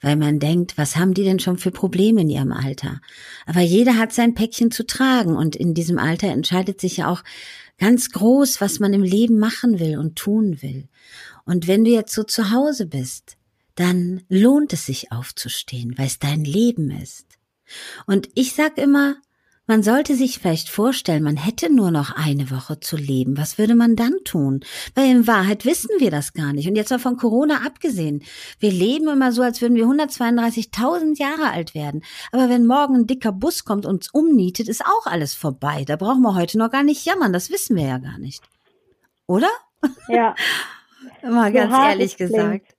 weil 0.00 0.16
man 0.16 0.38
denkt, 0.38 0.76
was 0.76 0.96
haben 0.96 1.14
die 1.14 1.24
denn 1.24 1.38
schon 1.38 1.58
für 1.58 1.70
Probleme 1.70 2.22
in 2.22 2.28
ihrem 2.28 2.52
Alter? 2.52 3.00
Aber 3.46 3.60
jeder 3.60 3.96
hat 3.96 4.12
sein 4.12 4.34
Päckchen 4.34 4.70
zu 4.70 4.86
tragen 4.86 5.36
und 5.36 5.56
in 5.56 5.74
diesem 5.74 5.98
Alter 5.98 6.28
entscheidet 6.28 6.80
sich 6.80 6.98
ja 6.98 7.08
auch 7.08 7.22
ganz 7.78 8.10
groß, 8.10 8.60
was 8.60 8.80
man 8.80 8.92
im 8.92 9.02
Leben 9.02 9.38
machen 9.38 9.78
will 9.78 9.98
und 9.98 10.16
tun 10.16 10.62
will. 10.62 10.88
Und 11.44 11.66
wenn 11.66 11.84
du 11.84 11.90
jetzt 11.90 12.14
so 12.14 12.22
zu 12.22 12.50
Hause 12.50 12.86
bist, 12.86 13.36
dann 13.74 14.22
lohnt 14.28 14.72
es 14.72 14.86
sich 14.86 15.10
aufzustehen, 15.10 15.96
weil 15.96 16.06
es 16.06 16.18
dein 16.18 16.44
Leben 16.44 16.90
ist. 16.90 17.26
Und 18.06 18.28
ich 18.34 18.54
sag 18.54 18.76
immer, 18.78 19.16
man 19.70 19.84
sollte 19.84 20.16
sich 20.16 20.40
vielleicht 20.40 20.68
vorstellen, 20.68 21.22
man 21.22 21.36
hätte 21.36 21.72
nur 21.72 21.92
noch 21.92 22.10
eine 22.10 22.50
Woche 22.50 22.80
zu 22.80 22.96
leben. 22.96 23.38
Was 23.38 23.56
würde 23.56 23.76
man 23.76 23.94
dann 23.94 24.14
tun? 24.24 24.64
Weil 24.96 25.08
in 25.08 25.28
Wahrheit 25.28 25.64
wissen 25.64 25.90
wir 26.00 26.10
das 26.10 26.32
gar 26.32 26.52
nicht. 26.52 26.66
Und 26.66 26.74
jetzt 26.74 26.90
mal 26.90 26.98
von 26.98 27.16
Corona 27.16 27.58
abgesehen. 27.64 28.24
Wir 28.58 28.72
leben 28.72 29.06
immer 29.06 29.30
so, 29.30 29.42
als 29.42 29.60
würden 29.60 29.76
wir 29.76 29.86
132.000 29.86 31.20
Jahre 31.20 31.52
alt 31.52 31.76
werden. 31.76 32.02
Aber 32.32 32.48
wenn 32.48 32.66
morgen 32.66 32.96
ein 32.96 33.06
dicker 33.06 33.30
Bus 33.30 33.64
kommt 33.64 33.86
und 33.86 33.92
uns 33.94 34.10
umnietet, 34.12 34.68
ist 34.68 34.84
auch 34.84 35.06
alles 35.06 35.34
vorbei. 35.34 35.84
Da 35.84 35.94
brauchen 35.94 36.22
wir 36.22 36.34
heute 36.34 36.58
noch 36.58 36.72
gar 36.72 36.82
nicht 36.82 37.06
jammern. 37.06 37.32
Das 37.32 37.48
wissen 37.50 37.76
wir 37.76 37.84
ja 37.84 37.98
gar 37.98 38.18
nicht. 38.18 38.42
Oder? 39.28 39.50
Ja. 40.08 40.34
Mal 41.22 41.52
ganz 41.52 41.72
so 41.72 41.80
ehrlich 41.80 42.16
gesagt. 42.16 42.66
Klingt. 42.66 42.76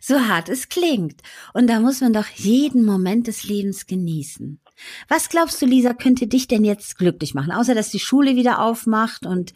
So 0.00 0.20
hart 0.26 0.48
es 0.48 0.70
klingt. 0.70 1.20
Und 1.52 1.66
da 1.66 1.80
muss 1.80 2.00
man 2.00 2.14
doch 2.14 2.28
jeden 2.28 2.86
Moment 2.86 3.26
des 3.26 3.44
Lebens 3.44 3.86
genießen. 3.86 4.63
Was 5.08 5.28
glaubst 5.28 5.60
du, 5.62 5.66
Lisa, 5.66 5.94
könnte 5.94 6.26
dich 6.26 6.48
denn 6.48 6.64
jetzt 6.64 6.98
glücklich 6.98 7.34
machen, 7.34 7.52
außer 7.52 7.74
dass 7.74 7.90
die 7.90 7.98
Schule 7.98 8.36
wieder 8.36 8.62
aufmacht 8.62 9.26
und 9.26 9.54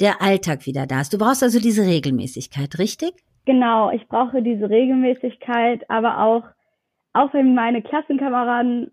der 0.00 0.22
Alltag 0.22 0.66
wieder 0.66 0.86
da 0.86 1.00
ist? 1.00 1.12
Du 1.12 1.18
brauchst 1.18 1.42
also 1.42 1.58
diese 1.58 1.86
Regelmäßigkeit, 1.86 2.78
richtig? 2.78 3.12
Genau, 3.44 3.90
ich 3.90 4.06
brauche 4.08 4.42
diese 4.42 4.70
Regelmäßigkeit, 4.70 5.88
aber 5.90 6.18
auch, 6.18 6.44
auch 7.12 7.32
wenn 7.34 7.54
meine 7.54 7.82
Klassenkameraden 7.82 8.90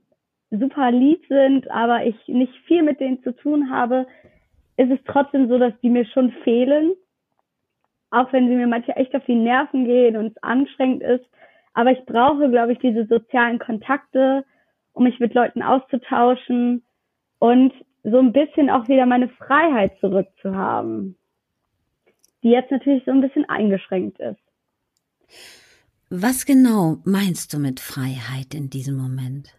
super 0.52 0.92
lieb 0.92 1.24
sind, 1.28 1.70
aber 1.70 2.06
ich 2.06 2.16
nicht 2.28 2.54
viel 2.66 2.82
mit 2.82 3.00
denen 3.00 3.22
zu 3.22 3.36
tun 3.36 3.70
habe, 3.70 4.08
ist 4.78 4.92
es 4.92 5.00
trotzdem 5.06 5.48
so, 5.48 5.58
dass 5.58 5.74
die 5.82 5.90
mir 5.90 6.06
schon 6.06 6.32
fehlen. 6.44 6.94
Auch 8.12 8.32
wenn 8.34 8.48
sie 8.48 8.56
mir 8.56 8.66
manchmal 8.66 8.98
echt 8.98 9.14
auf 9.16 9.26
die 9.26 9.36
Nerven 9.36 9.86
gehen 9.86 10.18
und 10.18 10.28
es 10.28 10.44
anstrengend 10.44 11.04
ist. 11.04 11.26
Aber 11.74 11.92
ich 11.92 12.04
brauche, 12.06 12.50
glaube 12.50 12.74
ich, 12.74 12.80
diese 12.80 13.06
sozialen 13.06 13.60
Kontakte, 13.60 14.44
um 15.00 15.06
mich 15.06 15.20
mit 15.22 15.34
Leuten 15.34 15.64
auszutauschen 15.64 16.84
und 17.40 17.74
so 18.04 18.20
ein 18.20 18.34
bisschen 18.34 18.70
auch 18.70 18.90
wieder 18.90 19.06
meine 19.06 19.30
Freiheit 19.30 19.98
zurückzuhaben, 20.02 21.18
die 22.44 22.50
jetzt 22.50 22.70
natürlich 22.70 23.06
so 23.06 23.12
ein 23.12 23.22
bisschen 23.22 23.48
eingeschränkt 23.48 24.20
ist. 24.20 24.42
Was 26.10 26.46
genau 26.46 26.98
meinst 27.06 27.54
du 27.54 27.60
mit 27.60 27.80
Freiheit 27.80 28.54
in 28.54 28.70
diesem 28.70 28.98
Moment? 28.98 29.56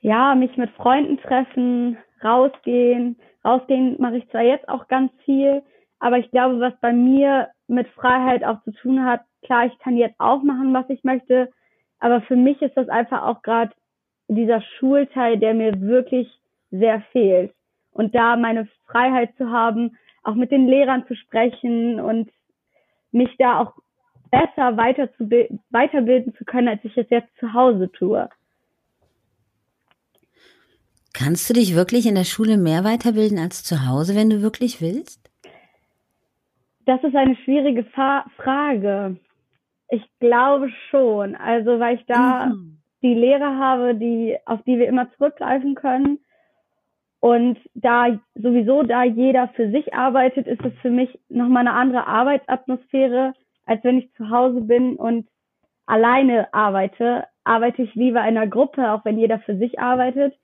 Ja, 0.00 0.34
mich 0.34 0.56
mit 0.56 0.70
Freunden 0.70 1.18
treffen, 1.18 1.98
rausgehen. 2.24 3.16
Rausgehen 3.44 3.96
mache 4.00 4.16
ich 4.16 4.30
zwar 4.30 4.42
jetzt 4.42 4.66
auch 4.66 4.88
ganz 4.88 5.12
viel, 5.26 5.62
aber 5.98 6.18
ich 6.18 6.30
glaube, 6.30 6.58
was 6.58 6.72
bei 6.80 6.94
mir 6.94 7.48
mit 7.66 7.86
Freiheit 7.88 8.44
auch 8.44 8.62
zu 8.64 8.72
tun 8.72 9.04
hat, 9.04 9.20
klar, 9.42 9.66
ich 9.66 9.78
kann 9.80 9.98
jetzt 9.98 10.18
auch 10.18 10.42
machen, 10.42 10.72
was 10.72 10.88
ich 10.88 11.04
möchte, 11.04 11.50
aber 11.98 12.22
für 12.22 12.36
mich 12.36 12.62
ist 12.62 12.76
das 12.78 12.88
einfach 12.88 13.24
auch 13.24 13.42
gerade 13.42 13.72
dieser 14.34 14.62
Schulteil, 14.78 15.38
der 15.38 15.54
mir 15.54 15.80
wirklich 15.80 16.28
sehr 16.70 17.02
fehlt. 17.12 17.52
Und 17.92 18.14
da 18.14 18.36
meine 18.36 18.68
Freiheit 18.86 19.36
zu 19.36 19.50
haben, 19.50 19.96
auch 20.22 20.34
mit 20.34 20.50
den 20.50 20.66
Lehrern 20.66 21.06
zu 21.06 21.14
sprechen 21.14 22.00
und 22.00 22.30
mich 23.10 23.30
da 23.38 23.60
auch 23.60 23.74
besser 24.30 24.76
weiter 24.76 25.12
zu 25.16 25.28
weiterbilden 25.70 26.34
zu 26.36 26.44
können, 26.44 26.68
als 26.68 26.80
ich 26.84 26.96
es 26.96 27.06
jetzt 27.10 27.28
zu 27.38 27.52
Hause 27.52 27.90
tue. 27.92 28.28
Kannst 31.12 31.50
du 31.50 31.54
dich 31.54 31.76
wirklich 31.76 32.06
in 32.06 32.14
der 32.14 32.24
Schule 32.24 32.56
mehr 32.56 32.84
weiterbilden 32.84 33.38
als 33.38 33.62
zu 33.62 33.86
Hause, 33.86 34.16
wenn 34.16 34.30
du 34.30 34.40
wirklich 34.40 34.80
willst? 34.80 35.20
Das 36.86 37.02
ist 37.04 37.14
eine 37.14 37.36
schwierige 37.36 37.84
Fa 37.84 38.24
Frage. 38.36 39.18
Ich 39.90 40.02
glaube 40.20 40.70
schon. 40.90 41.36
Also, 41.36 41.78
weil 41.78 41.96
ich 41.96 42.06
da 42.06 42.46
mhm. 42.46 42.71
Die 43.02 43.14
Lehrer 43.14 43.58
habe, 43.58 43.94
die, 43.94 44.36
auf 44.46 44.62
die 44.62 44.78
wir 44.78 44.88
immer 44.88 45.10
zurückgreifen 45.12 45.74
können. 45.74 46.18
Und 47.20 47.58
da 47.74 48.18
sowieso 48.34 48.82
da 48.82 49.04
jeder 49.04 49.48
für 49.48 49.70
sich 49.70 49.94
arbeitet, 49.94 50.46
ist 50.46 50.64
es 50.64 50.72
für 50.80 50.90
mich 50.90 51.18
nochmal 51.28 51.66
eine 51.66 51.74
andere 51.74 52.06
Arbeitsatmosphäre, 52.06 53.34
als 53.64 53.84
wenn 53.84 53.98
ich 53.98 54.12
zu 54.14 54.30
Hause 54.30 54.60
bin 54.62 54.96
und 54.96 55.28
alleine 55.86 56.52
arbeite. 56.52 57.26
Arbeite 57.44 57.82
ich 57.82 57.94
lieber 57.94 58.20
in 58.20 58.36
einer 58.36 58.46
Gruppe, 58.46 58.90
auch 58.92 59.04
wenn 59.04 59.18
jeder 59.18 59.38
für 59.40 59.56
sich 59.56 59.78
arbeitet 59.78 60.34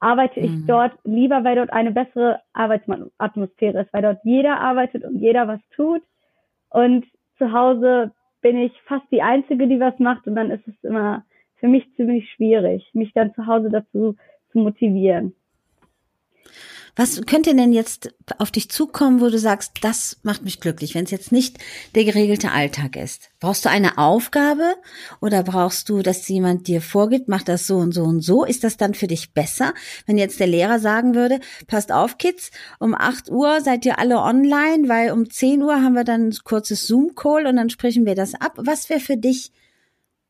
arbeite 0.00 0.40
ich 0.40 0.50
mhm. 0.50 0.66
dort 0.66 0.92
lieber, 1.04 1.44
weil 1.44 1.56
dort 1.56 1.72
eine 1.72 1.90
bessere 1.90 2.40
Arbeitsatmosphäre 2.52 3.82
ist, 3.82 3.92
weil 3.92 4.02
dort 4.02 4.20
jeder 4.24 4.60
arbeitet 4.60 5.04
und 5.04 5.18
jeder 5.18 5.48
was 5.48 5.60
tut. 5.74 6.02
Und 6.70 7.06
zu 7.38 7.52
Hause 7.52 8.12
bin 8.40 8.56
ich 8.56 8.72
fast 8.82 9.04
die 9.10 9.22
Einzige, 9.22 9.66
die 9.66 9.80
was 9.80 9.98
macht 9.98 10.26
und 10.26 10.36
dann 10.36 10.50
ist 10.50 10.66
es 10.68 10.74
immer 10.84 11.24
für 11.60 11.68
mich 11.68 11.84
ziemlich 11.96 12.30
schwierig, 12.34 12.88
mich 12.92 13.12
dann 13.12 13.34
zu 13.34 13.46
Hause 13.46 13.68
dazu 13.70 14.16
zu 14.52 14.58
motivieren. 14.58 15.34
Was 16.98 17.24
könnte 17.26 17.54
denn 17.54 17.72
jetzt 17.72 18.12
auf 18.38 18.50
dich 18.50 18.70
zukommen, 18.70 19.20
wo 19.20 19.28
du 19.28 19.38
sagst, 19.38 19.84
das 19.84 20.18
macht 20.24 20.42
mich 20.42 20.58
glücklich, 20.58 20.96
wenn 20.96 21.04
es 21.04 21.12
jetzt 21.12 21.30
nicht 21.30 21.56
der 21.94 22.02
geregelte 22.02 22.50
Alltag 22.50 22.96
ist? 22.96 23.30
Brauchst 23.38 23.64
du 23.64 23.70
eine 23.70 23.98
Aufgabe 23.98 24.74
oder 25.20 25.44
brauchst 25.44 25.88
du, 25.88 26.02
dass 26.02 26.26
jemand 26.26 26.66
dir 26.66 26.80
vorgibt, 26.80 27.28
mach 27.28 27.44
das 27.44 27.68
so 27.68 27.76
und 27.76 27.92
so 27.92 28.02
und 28.02 28.22
so? 28.22 28.44
Ist 28.44 28.64
das 28.64 28.78
dann 28.78 28.94
für 28.94 29.06
dich 29.06 29.32
besser, 29.32 29.74
wenn 30.06 30.18
jetzt 30.18 30.40
der 30.40 30.48
Lehrer 30.48 30.80
sagen 30.80 31.14
würde, 31.14 31.38
passt 31.68 31.92
auf, 31.92 32.18
Kids, 32.18 32.50
um 32.80 32.96
8 32.96 33.30
Uhr 33.30 33.60
seid 33.60 33.86
ihr 33.86 34.00
alle 34.00 34.18
online, 34.18 34.88
weil 34.88 35.12
um 35.12 35.30
10 35.30 35.62
Uhr 35.62 35.76
haben 35.80 35.94
wir 35.94 36.02
dann 36.02 36.30
ein 36.30 36.36
kurzes 36.42 36.88
Zoom-Call 36.88 37.46
und 37.46 37.54
dann 37.54 37.70
sprechen 37.70 38.06
wir 38.06 38.16
das 38.16 38.34
ab. 38.34 38.54
Was 38.56 38.90
wäre 38.90 38.98
für 38.98 39.16
dich 39.16 39.52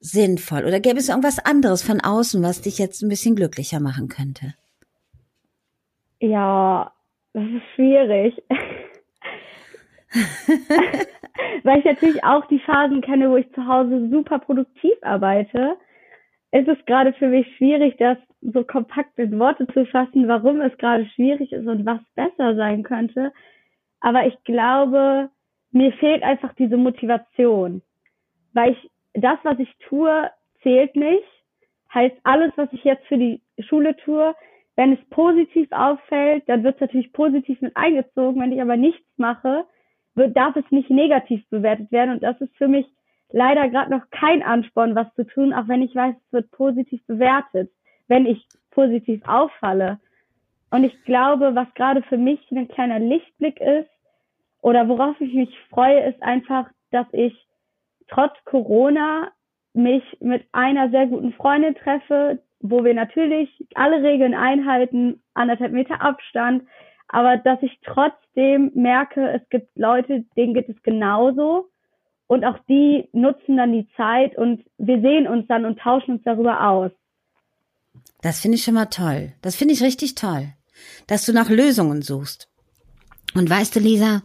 sinnvoll? 0.01 0.65
Oder 0.65 0.81
gäbe 0.81 0.99
es 0.99 1.09
irgendwas 1.09 1.39
anderes 1.45 1.83
von 1.83 2.01
außen, 2.01 2.43
was 2.43 2.63
dich 2.63 2.79
jetzt 2.79 3.03
ein 3.03 3.09
bisschen 3.09 3.37
glücklicher 3.37 3.81
machen 3.81 4.09
könnte? 4.09 4.55
Ja, 6.21 6.93
das 7.33 7.45
ist 7.45 7.63
schwierig. 7.75 8.43
Weil 11.65 11.79
ich 11.79 11.85
natürlich 11.85 12.25
auch 12.25 12.47
die 12.47 12.61
Phasen 12.61 13.01
kenne, 13.01 13.31
wo 13.31 13.37
ich 13.37 13.53
zu 13.53 13.67
Hause 13.67 14.09
super 14.11 14.39
produktiv 14.39 14.95
arbeite, 15.03 15.77
ist 16.53 16.69
es 16.69 16.79
gerade 16.87 17.13
für 17.13 17.29
mich 17.29 17.47
schwierig, 17.57 17.97
das 17.99 18.17
so 18.41 18.65
kompakt 18.65 19.19
in 19.19 19.39
Worte 19.39 19.67
zu 19.69 19.85
fassen, 19.87 20.29
warum 20.29 20.61
es 20.61 20.77
gerade 20.79 21.07
schwierig 21.15 21.53
ist 21.53 21.67
und 21.67 21.85
was 21.85 22.01
besser 22.15 22.55
sein 22.57 22.83
könnte. 22.83 23.33
Aber 24.01 24.27
ich 24.27 24.43
glaube, 24.45 25.31
mir 25.73 25.93
fehlt 25.95 26.23
einfach 26.23 26.55
diese 26.55 26.77
Motivation. 26.77 27.83
Weil 28.53 28.73
ich, 28.73 28.91
das, 29.21 29.39
was 29.43 29.59
ich 29.59 29.75
tue, 29.89 30.31
zählt 30.63 30.97
nicht. 30.97 31.25
Heißt, 31.93 32.17
alles, 32.23 32.53
was 32.57 32.73
ich 32.73 32.85
jetzt 32.85 33.07
für 33.07 33.17
die 33.17 33.41
Schule 33.61 33.97
tue, 33.97 34.35
wenn 34.77 34.93
es 34.93 35.05
positiv 35.11 35.69
auffällt, 35.73 36.49
dann 36.49 36.63
wird 36.63 36.77
es 36.77 36.81
natürlich 36.83 37.13
positiv 37.13 37.61
mit 37.61 37.77
eingezogen. 37.77 38.41
Wenn 38.41 38.53
ich 38.53 38.61
aber 38.61 38.77
nichts 38.77 39.07
mache, 39.17 39.65
wird, 40.15 40.37
darf 40.37 40.55
es 40.57 40.71
nicht 40.71 40.91
negativ 40.91 41.43
bewertet 41.49 41.91
werden. 41.91 42.11
Und 42.11 42.23
das 42.23 42.41
ist 42.41 42.55
für 42.57 42.69
mich 42.69 42.87
leider 43.31 43.69
gerade 43.69 43.91
noch 43.91 44.09
kein 44.11 44.43
Ansporn, 44.43 44.95
was 44.95 45.13
zu 45.15 45.27
tun, 45.27 45.53
auch 45.53 45.69
wenn 45.69 45.83
ich 45.83 45.95
weiß, 45.95 46.15
es 46.15 46.33
wird 46.33 46.51
positiv 46.51 47.05
bewertet, 47.07 47.71
wenn 48.07 48.27
ich 48.27 48.47
positiv 48.71 49.21
auffalle. 49.27 49.99
Und 50.71 50.85
ich 50.85 51.03
glaube, 51.05 51.55
was 51.55 51.73
gerade 51.75 52.03
für 52.03 52.19
mich 52.19 52.41
ein 52.51 52.69
kleiner 52.69 52.99
Lichtblick 52.99 53.61
ist 53.61 53.91
oder 54.61 54.89
worauf 54.89 55.21
ich 55.21 55.33
mich 55.33 55.59
freue, 55.71 56.01
ist 56.09 56.23
einfach, 56.23 56.69
dass 56.91 57.07
ich 57.13 57.35
trotz 58.09 58.33
Corona 58.45 59.31
mich 59.75 60.03
mit 60.21 60.47
einer 60.53 60.91
sehr 60.91 61.07
guten 61.07 61.33
Freundin 61.33 61.75
treffe, 61.75 62.43
wo 62.61 62.85
wir 62.85 62.95
natürlich 62.95 63.49
alle 63.75 64.03
Regeln 64.03 64.35
einhalten, 64.35 65.23
anderthalb 65.35 65.73
Meter 65.73 66.01
Abstand, 66.01 66.65
aber 67.09 67.37
dass 67.37 67.63
ich 67.63 67.79
trotzdem 67.85 68.73
merke, 68.75 69.31
es 69.31 69.49
gibt 69.49 69.77
Leute, 69.77 70.25
denen 70.37 70.55
geht 70.55 70.69
es 70.69 70.83
genauso 70.83 71.69
und 72.27 72.45
auch 72.45 72.59
die 72.69 73.09
nutzen 73.13 73.57
dann 73.57 73.73
die 73.73 73.89
Zeit 73.97 74.37
und 74.37 74.65
wir 74.77 75.01
sehen 75.01 75.27
uns 75.27 75.47
dann 75.49 75.65
und 75.65 75.79
tauschen 75.79 76.17
uns 76.17 76.23
darüber 76.25 76.69
aus. 76.69 76.91
Das 78.21 78.41
finde 78.41 78.57
ich 78.57 78.65
schon 78.65 78.75
mal 78.75 78.87
toll. 78.87 79.33
Das 79.43 79.55
finde 79.55 79.75
ich 79.75 79.83
richtig 79.83 80.15
toll, 80.15 80.49
dass 81.07 81.25
du 81.25 81.33
nach 81.33 81.49
Lösungen 81.49 82.03
suchst. 82.03 82.51
Und 83.35 83.49
weißt 83.49 83.77
du, 83.77 83.81
Lisa, 83.81 84.23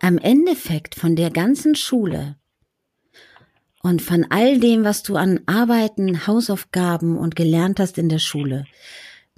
am 0.00 0.18
Endeffekt 0.18 0.94
von 0.94 1.16
der 1.16 1.30
ganzen 1.30 1.74
Schule 1.74 2.36
und 3.82 4.02
von 4.02 4.26
all 4.30 4.58
dem, 4.58 4.84
was 4.84 5.02
du 5.02 5.16
an 5.16 5.40
Arbeiten, 5.46 6.26
Hausaufgaben 6.26 7.16
und 7.16 7.36
gelernt 7.36 7.80
hast 7.80 7.98
in 7.98 8.08
der 8.08 8.18
Schule, 8.18 8.64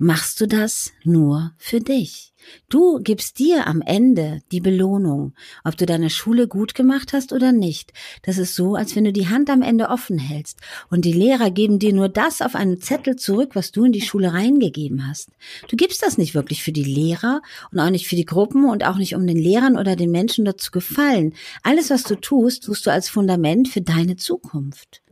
machst 0.00 0.40
du 0.40 0.46
das 0.46 0.92
nur 1.04 1.52
für 1.58 1.78
dich. 1.78 2.32
Du 2.70 3.00
gibst 3.00 3.38
dir 3.38 3.66
am 3.66 3.82
Ende 3.82 4.40
die 4.50 4.62
Belohnung, 4.62 5.34
ob 5.62 5.76
du 5.76 5.84
deine 5.84 6.08
Schule 6.08 6.48
gut 6.48 6.74
gemacht 6.74 7.12
hast 7.12 7.34
oder 7.34 7.52
nicht. 7.52 7.92
Das 8.22 8.38
ist 8.38 8.54
so, 8.54 8.76
als 8.76 8.96
wenn 8.96 9.04
du 9.04 9.12
die 9.12 9.28
Hand 9.28 9.50
am 9.50 9.60
Ende 9.60 9.88
offen 9.90 10.18
hältst 10.18 10.58
und 10.88 11.04
die 11.04 11.12
Lehrer 11.12 11.50
geben 11.50 11.78
dir 11.78 11.92
nur 11.92 12.08
das 12.08 12.40
auf 12.40 12.54
einen 12.54 12.80
Zettel 12.80 13.16
zurück, 13.16 13.50
was 13.52 13.72
du 13.72 13.84
in 13.84 13.92
die 13.92 14.00
Schule 14.00 14.32
reingegeben 14.32 15.06
hast. 15.06 15.28
Du 15.68 15.76
gibst 15.76 16.02
das 16.02 16.16
nicht 16.16 16.34
wirklich 16.34 16.62
für 16.62 16.72
die 16.72 16.82
Lehrer 16.82 17.42
und 17.70 17.78
auch 17.78 17.90
nicht 17.90 18.08
für 18.08 18.16
die 18.16 18.24
Gruppen 18.24 18.70
und 18.70 18.84
auch 18.84 18.96
nicht 18.96 19.14
um 19.14 19.26
den 19.26 19.38
Lehrern 19.38 19.76
oder 19.76 19.96
den 19.96 20.10
Menschen 20.10 20.46
dazu 20.46 20.70
gefallen. 20.70 21.34
Alles, 21.62 21.90
was 21.90 22.04
du 22.04 22.14
tust, 22.14 22.64
tust 22.64 22.86
du 22.86 22.90
als 22.90 23.10
Fundament 23.10 23.68
für 23.68 23.82
deine 23.82 24.16
Zukunft. 24.16 25.02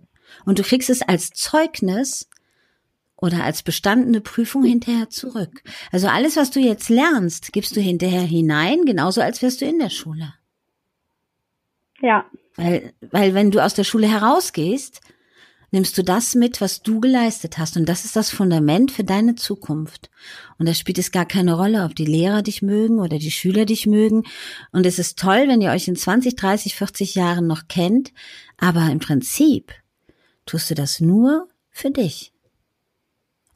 Und 0.46 0.58
du 0.58 0.62
kriegst 0.62 0.88
es 0.88 1.02
als 1.02 1.30
Zeugnis 1.30 2.26
oder 3.20 3.44
als 3.44 3.62
bestandene 3.62 4.20
Prüfung 4.20 4.64
hinterher 4.64 5.10
zurück. 5.10 5.62
Also 5.90 6.06
alles, 6.06 6.36
was 6.36 6.50
du 6.50 6.60
jetzt 6.60 6.88
lernst, 6.88 7.52
gibst 7.52 7.76
du 7.76 7.80
hinterher 7.80 8.22
hinein, 8.22 8.84
genauso 8.84 9.20
als 9.20 9.42
wärst 9.42 9.60
du 9.60 9.66
in 9.66 9.78
der 9.78 9.90
Schule. 9.90 10.34
Ja. 12.00 12.26
Weil, 12.56 12.92
weil 13.00 13.34
wenn 13.34 13.50
du 13.50 13.62
aus 13.62 13.74
der 13.74 13.84
Schule 13.84 14.08
herausgehst, 14.08 15.00
nimmst 15.70 15.98
du 15.98 16.02
das 16.02 16.34
mit, 16.34 16.60
was 16.60 16.82
du 16.82 17.00
geleistet 17.00 17.58
hast. 17.58 17.76
Und 17.76 17.88
das 17.88 18.04
ist 18.04 18.16
das 18.16 18.30
Fundament 18.30 18.90
für 18.90 19.04
deine 19.04 19.34
Zukunft. 19.34 20.10
Und 20.58 20.66
da 20.66 20.74
spielt 20.74 20.98
es 20.98 21.10
gar 21.10 21.26
keine 21.26 21.54
Rolle, 21.54 21.84
ob 21.84 21.94
die 21.94 22.06
Lehrer 22.06 22.42
dich 22.42 22.62
mögen 22.62 23.00
oder 23.00 23.18
die 23.18 23.30
Schüler 23.30 23.66
dich 23.66 23.86
mögen. 23.86 24.24
Und 24.72 24.86
es 24.86 24.98
ist 24.98 25.18
toll, 25.18 25.44
wenn 25.48 25.60
ihr 25.60 25.70
euch 25.70 25.88
in 25.88 25.96
20, 25.96 26.36
30, 26.36 26.74
40 26.74 27.14
Jahren 27.16 27.46
noch 27.46 27.68
kennt. 27.68 28.12
Aber 28.56 28.86
im 28.90 28.98
Prinzip 29.00 29.74
tust 30.46 30.70
du 30.70 30.74
das 30.74 31.00
nur 31.00 31.48
für 31.70 31.90
dich. 31.90 32.32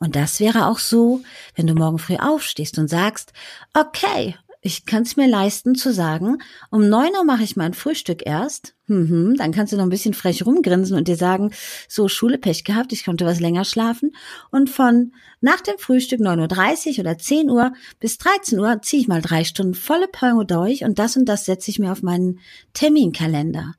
Und 0.03 0.17
das 0.17 0.41
wäre 0.41 0.67
auch 0.67 0.81
so, 0.81 1.21
wenn 1.55 1.69
du 1.69 1.75
morgen 1.75 2.01
früh 2.01 2.17
aufstehst 2.17 2.77
und 2.77 2.89
sagst, 2.89 3.33
okay, 3.73 4.35
ich 4.61 4.85
kann 4.85 5.05
es 5.05 5.17
mir 5.17 5.29
leisten 5.29 5.77
zu 5.77 5.93
sagen, 5.93 6.39
um 6.71 6.89
neun 6.89 7.13
Uhr 7.17 7.23
mache 7.23 7.45
ich 7.45 7.55
mein 7.55 7.73
Frühstück 7.73 8.27
erst. 8.27 8.75
Mhm, 8.89 9.37
dann 9.37 9.53
kannst 9.53 9.73
du 9.73 9.77
noch 9.77 9.85
ein 9.85 9.91
bisschen 9.91 10.13
frech 10.13 10.45
rumgrinsen 10.45 10.97
und 10.97 11.07
dir 11.07 11.15
sagen, 11.15 11.53
so 11.87 12.09
Schule 12.09 12.39
Pech 12.39 12.65
gehabt, 12.65 12.93
ich 12.93 13.05
konnte 13.05 13.25
was 13.25 13.39
länger 13.39 13.65
schlafen. 13.65 14.11
Und 14.51 14.71
von 14.71 15.13
nach 15.41 15.61
dem 15.61 15.79
Frühstück 15.79 16.21
9.30 16.21 16.95
Uhr 16.95 16.99
oder 16.99 17.17
10 17.17 17.49
Uhr 17.49 17.73
bis 18.01 18.19
13 18.19 18.59
Uhr 18.59 18.83
ziehe 18.83 19.03
ich 19.03 19.09
mal 19.09 19.23
drei 19.23 19.45
Stunden 19.45 19.75
volle 19.75 20.09
Pango 20.09 20.43
durch 20.43 20.83
und 20.83 20.99
das 20.99 21.17
und 21.17 21.27
das 21.27 21.45
setze 21.45 21.71
ich 21.71 21.79
mir 21.79 21.93
auf 21.93 22.03
meinen 22.03 22.41
Terminkalender. 22.75 23.77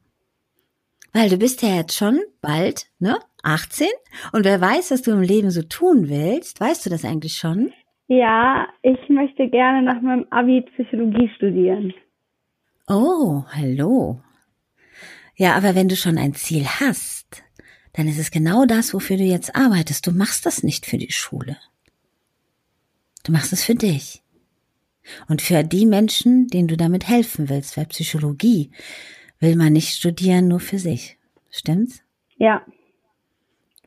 Weil 1.11 1.29
du 1.29 1.35
bist 1.35 1.63
ja 1.63 1.75
jetzt 1.75 1.97
schon 1.97 2.21
bald, 2.39 2.85
ne? 2.99 3.19
18 3.43 3.87
und 4.31 4.45
wer 4.45 4.59
weiß, 4.59 4.91
was 4.91 5.01
du 5.01 5.11
im 5.11 5.21
Leben 5.21 5.51
so 5.51 5.61
tun 5.61 6.09
willst, 6.09 6.59
weißt 6.59 6.85
du 6.85 6.89
das 6.89 7.05
eigentlich 7.05 7.37
schon? 7.37 7.71
Ja, 8.07 8.67
ich 8.81 9.09
möchte 9.09 9.47
gerne 9.49 9.81
nach 9.81 10.01
meinem 10.01 10.25
Abi 10.29 10.61
Psychologie 10.73 11.29
studieren. 11.35 11.93
Oh, 12.87 13.43
hallo. 13.55 14.21
Ja, 15.35 15.55
aber 15.55 15.75
wenn 15.75 15.87
du 15.87 15.95
schon 15.95 16.17
ein 16.17 16.33
Ziel 16.33 16.65
hast, 16.65 17.43
dann 17.93 18.07
ist 18.07 18.19
es 18.19 18.31
genau 18.31 18.65
das, 18.65 18.93
wofür 18.93 19.17
du 19.17 19.23
jetzt 19.23 19.55
arbeitest. 19.55 20.05
Du 20.05 20.11
machst 20.11 20.45
das 20.45 20.63
nicht 20.63 20.85
für 20.85 20.97
die 20.97 21.11
Schule. 21.11 21.57
Du 23.23 23.31
machst 23.31 23.53
es 23.53 23.63
für 23.63 23.75
dich. 23.75 24.21
Und 25.27 25.41
für 25.41 25.63
die 25.63 25.85
Menschen, 25.85 26.47
denen 26.47 26.67
du 26.67 26.77
damit 26.77 27.07
helfen 27.07 27.49
willst, 27.49 27.77
weil 27.77 27.85
Psychologie 27.87 28.71
will 29.39 29.55
man 29.55 29.73
nicht 29.73 29.89
studieren 29.89 30.47
nur 30.47 30.59
für 30.59 30.79
sich. 30.79 31.17
Stimmt's? 31.49 32.03
Ja. 32.37 32.65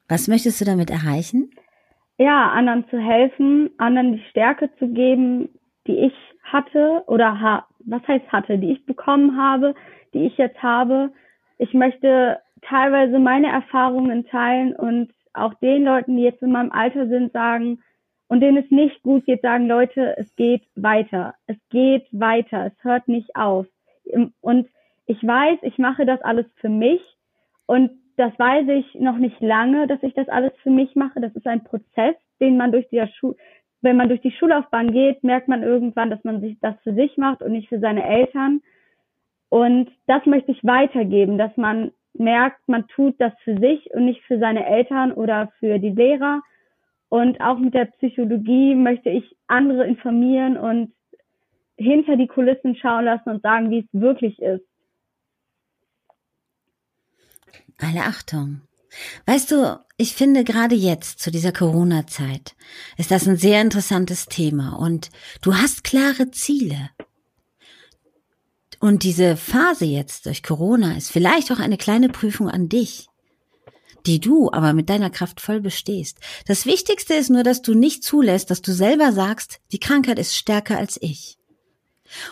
Was 0.08 0.28
möchtest 0.28 0.60
du 0.60 0.64
damit 0.64 0.90
erreichen? 0.90 1.50
ja, 2.18 2.50
anderen 2.50 2.88
zu 2.88 2.98
helfen, 2.98 3.70
anderen 3.78 4.14
die 4.14 4.24
Stärke 4.30 4.70
zu 4.78 4.88
geben, 4.88 5.48
die 5.86 5.98
ich 5.98 6.14
hatte 6.42 7.02
oder 7.06 7.40
ha 7.40 7.66
was 7.80 8.06
heißt 8.08 8.32
hatte, 8.32 8.58
die 8.58 8.72
ich 8.72 8.86
bekommen 8.86 9.36
habe, 9.36 9.74
die 10.12 10.26
ich 10.26 10.36
jetzt 10.38 10.60
habe. 10.62 11.12
Ich 11.58 11.72
möchte 11.72 12.40
teilweise 12.62 13.18
meine 13.18 13.48
Erfahrungen 13.48 14.26
teilen 14.26 14.74
und 14.74 15.12
auch 15.34 15.54
den 15.54 15.84
Leuten, 15.84 16.16
die 16.16 16.24
jetzt 16.24 16.42
in 16.42 16.50
meinem 16.50 16.72
Alter 16.72 17.06
sind, 17.06 17.32
sagen 17.32 17.82
und 18.28 18.40
denen 18.40 18.56
es 18.56 18.70
nicht 18.70 19.02
gut 19.02 19.24
geht, 19.26 19.42
sagen, 19.42 19.68
Leute, 19.68 20.16
es 20.18 20.34
geht 20.34 20.62
weiter. 20.74 21.34
Es 21.46 21.56
geht 21.70 22.06
weiter. 22.10 22.66
Es 22.66 22.84
hört 22.84 23.06
nicht 23.06 23.36
auf. 23.36 23.66
Und 24.40 24.68
ich 25.06 25.22
weiß, 25.22 25.58
ich 25.62 25.78
mache 25.78 26.06
das 26.06 26.20
alles 26.22 26.46
für 26.56 26.70
mich 26.70 27.02
und 27.66 27.90
das 28.16 28.38
weiß 28.38 28.66
ich 28.68 28.94
noch 28.94 29.18
nicht 29.18 29.40
lange, 29.40 29.86
dass 29.86 30.02
ich 30.02 30.14
das 30.14 30.28
alles 30.28 30.52
für 30.62 30.70
mich 30.70 30.94
mache. 30.96 31.20
Das 31.20 31.34
ist 31.34 31.46
ein 31.46 31.64
Prozess, 31.64 32.16
den 32.40 32.56
man 32.56 32.72
durch 32.72 32.88
die 32.88 33.02
Schule, 33.18 33.36
wenn 33.82 33.96
man 33.96 34.08
durch 34.08 34.20
die 34.20 34.32
Schullaufbahn 34.32 34.90
geht, 34.92 35.22
merkt 35.22 35.48
man 35.48 35.62
irgendwann, 35.62 36.10
dass 36.10 36.24
man 36.24 36.40
sich 36.40 36.58
das 36.60 36.74
für 36.82 36.94
sich 36.94 37.16
macht 37.16 37.42
und 37.42 37.52
nicht 37.52 37.68
für 37.68 37.78
seine 37.78 38.04
Eltern. 38.04 38.62
Und 39.48 39.90
das 40.06 40.24
möchte 40.26 40.52
ich 40.52 40.64
weitergeben, 40.64 41.38
dass 41.38 41.56
man 41.56 41.92
merkt, 42.14 42.66
man 42.68 42.88
tut 42.88 43.14
das 43.20 43.32
für 43.44 43.56
sich 43.58 43.88
und 43.92 44.06
nicht 44.06 44.22
für 44.22 44.38
seine 44.38 44.66
Eltern 44.66 45.12
oder 45.12 45.52
für 45.58 45.78
die 45.78 45.90
Lehrer. 45.90 46.42
Und 47.08 47.40
auch 47.40 47.58
mit 47.58 47.74
der 47.74 47.84
Psychologie 47.84 48.74
möchte 48.74 49.10
ich 49.10 49.36
andere 49.46 49.86
informieren 49.86 50.56
und 50.56 50.92
hinter 51.76 52.16
die 52.16 52.26
Kulissen 52.26 52.74
schauen 52.76 53.04
lassen 53.04 53.28
und 53.28 53.42
sagen, 53.42 53.70
wie 53.70 53.80
es 53.80 54.00
wirklich 54.00 54.40
ist. 54.40 54.66
Alle 57.78 58.04
Achtung. 58.04 58.62
Weißt 59.26 59.50
du, 59.50 59.78
ich 59.98 60.14
finde 60.14 60.44
gerade 60.44 60.74
jetzt, 60.74 61.20
zu 61.20 61.30
dieser 61.30 61.52
Corona-Zeit, 61.52 62.54
ist 62.96 63.10
das 63.10 63.26
ein 63.26 63.36
sehr 63.36 63.60
interessantes 63.60 64.26
Thema 64.26 64.74
und 64.78 65.10
du 65.42 65.54
hast 65.54 65.84
klare 65.84 66.30
Ziele. 66.30 66.90
Und 68.78 69.02
diese 69.02 69.36
Phase 69.36 69.84
jetzt 69.84 70.26
durch 70.26 70.42
Corona 70.42 70.96
ist 70.96 71.10
vielleicht 71.10 71.50
auch 71.50 71.58
eine 71.58 71.78
kleine 71.78 72.08
Prüfung 72.08 72.48
an 72.48 72.68
dich, 72.68 73.08
die 74.06 74.20
du 74.20 74.50
aber 74.52 74.72
mit 74.72 74.88
deiner 74.88 75.10
Kraft 75.10 75.40
voll 75.40 75.60
bestehst. 75.60 76.18
Das 76.46 76.66
Wichtigste 76.66 77.14
ist 77.14 77.30
nur, 77.30 77.42
dass 77.42 77.62
du 77.62 77.74
nicht 77.74 78.04
zulässt, 78.04 78.50
dass 78.50 78.62
du 78.62 78.72
selber 78.72 79.12
sagst, 79.12 79.60
die 79.72 79.80
Krankheit 79.80 80.18
ist 80.18 80.36
stärker 80.36 80.78
als 80.78 80.98
ich. 81.00 81.38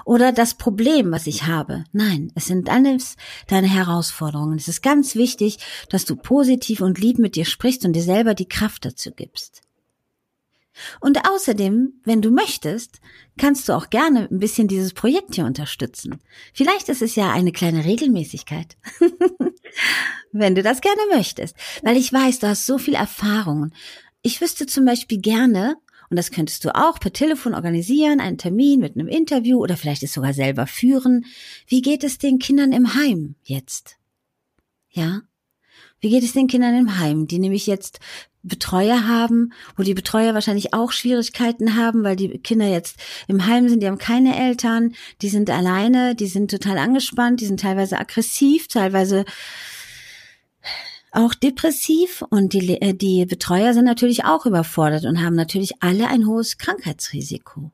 Oder 0.05 0.33
das 0.33 0.55
Problem, 0.55 1.11
was 1.13 1.27
ich 1.27 1.45
habe. 1.45 1.85
Nein, 1.93 2.33
es 2.35 2.47
sind 2.47 2.71
alles 2.71 3.17
deine 3.49 3.69
Herausforderungen. 3.69 4.57
Es 4.57 4.69
ist 4.69 4.83
ganz 4.83 5.15
wichtig, 5.15 5.59
dass 5.89 6.05
du 6.05 6.17
positiv 6.17 6.81
und 6.81 6.99
lieb 6.99 7.19
mit 7.19 7.37
dir 7.37 7.45
sprichst 7.45 7.85
und 7.85 7.95
dir 7.95 8.03
selber 8.03 8.35
die 8.35 8.49
Kraft 8.49 8.85
dazu 8.85 9.11
gibst. 9.11 9.63
Und 11.01 11.29
außerdem, 11.29 12.01
wenn 12.05 12.21
du 12.21 12.31
möchtest, 12.31 13.01
kannst 13.39 13.69
du 13.69 13.75
auch 13.75 13.91
gerne 13.91 14.29
ein 14.29 14.41
bisschen 14.41 14.67
dieses 14.67 14.93
Projekt 14.93 15.37
hier 15.37 15.45
unterstützen. 15.45 16.19
Vielleicht 16.53 16.89
ist 16.89 17.01
es 17.01 17.15
ja 17.15 17.33
eine 17.33 17.53
kleine 17.53 17.85
Regelmäßigkeit. 17.85 18.77
wenn 20.35 20.55
du 20.55 20.63
das 20.63 20.81
gerne 20.81 21.01
möchtest. 21.13 21.57
Weil 21.83 21.97
ich 21.97 22.13
weiß, 22.13 22.41
du 22.41 22.49
hast 22.49 22.67
so 22.67 22.79
viel 22.79 22.95
Erfahrungen. 22.95 23.73
Ich 24.23 24.41
wüsste 24.41 24.67
zum 24.67 24.85
Beispiel 24.85 25.21
gerne, 25.21 25.77
und 26.15 26.19
das 26.19 26.31
könntest 26.31 26.65
du 26.65 26.73
auch 26.73 27.01
per 27.01 27.13
Telefon 27.13 27.55
organisieren, 27.55 28.21
einen 28.21 28.39
Termin 28.39 28.79
mit 28.79 28.95
einem 28.95 29.09
Interview 29.09 29.59
oder 29.59 29.77
vielleicht 29.77 30.05
es 30.05 30.13
sogar 30.13 30.33
selber 30.33 30.69
führen. 30.69 31.25
Wie 31.67 31.83
geht 31.83 32.05
es 32.05 32.19
den 32.19 32.39
Kindern 32.39 32.71
im 32.71 32.95
Heim 32.95 33.35
jetzt? 33.43 33.97
Ja? 34.91 35.23
Wie 35.99 36.11
geht 36.11 36.23
es 36.23 36.33
den 36.33 36.47
Kindern 36.47 36.79
im 36.79 37.01
Heim, 37.01 37.27
die 37.27 37.41
nämlich 37.41 37.67
jetzt 37.67 37.99
Betreuer 38.45 39.09
haben, 39.09 39.53
wo 39.77 39.83
die 39.83 39.95
Betreuer 39.95 40.35
wahrscheinlich 40.35 40.73
auch 40.73 40.93
Schwierigkeiten 40.93 41.75
haben, 41.75 42.05
weil 42.05 42.15
die 42.15 42.29
Kinder 42.39 42.69
jetzt 42.69 42.97
im 43.27 43.45
Heim 43.47 43.69
sind, 43.69 43.83
die 43.83 43.89
haben 43.89 43.99
keine 43.99 44.39
Eltern, 44.39 44.95
die 45.21 45.29
sind 45.29 45.51
alleine, 45.51 46.15
die 46.15 46.29
sind 46.29 46.49
total 46.49 46.79
angespannt, 46.79 47.41
die 47.41 47.47
sind 47.47 47.59
teilweise 47.59 47.99
aggressiv, 47.99 48.69
teilweise 48.69 49.25
auch 51.15 51.35
depressiv 51.35 52.23
und 52.31 52.53
die, 52.53 52.81
äh, 52.81 52.95
die 52.95 53.27
Betreuer 53.27 53.73
sind 53.73 53.85
natürlich 53.85 54.25
auch 54.25 54.47
überfordert 54.47 55.05
und 55.05 55.25
haben 55.25 55.37
natürlich 55.37 55.75
alle 55.81 56.09
ein 56.09 56.27
hohes 56.27 56.59
Krankheitsrisiko. 56.59 57.71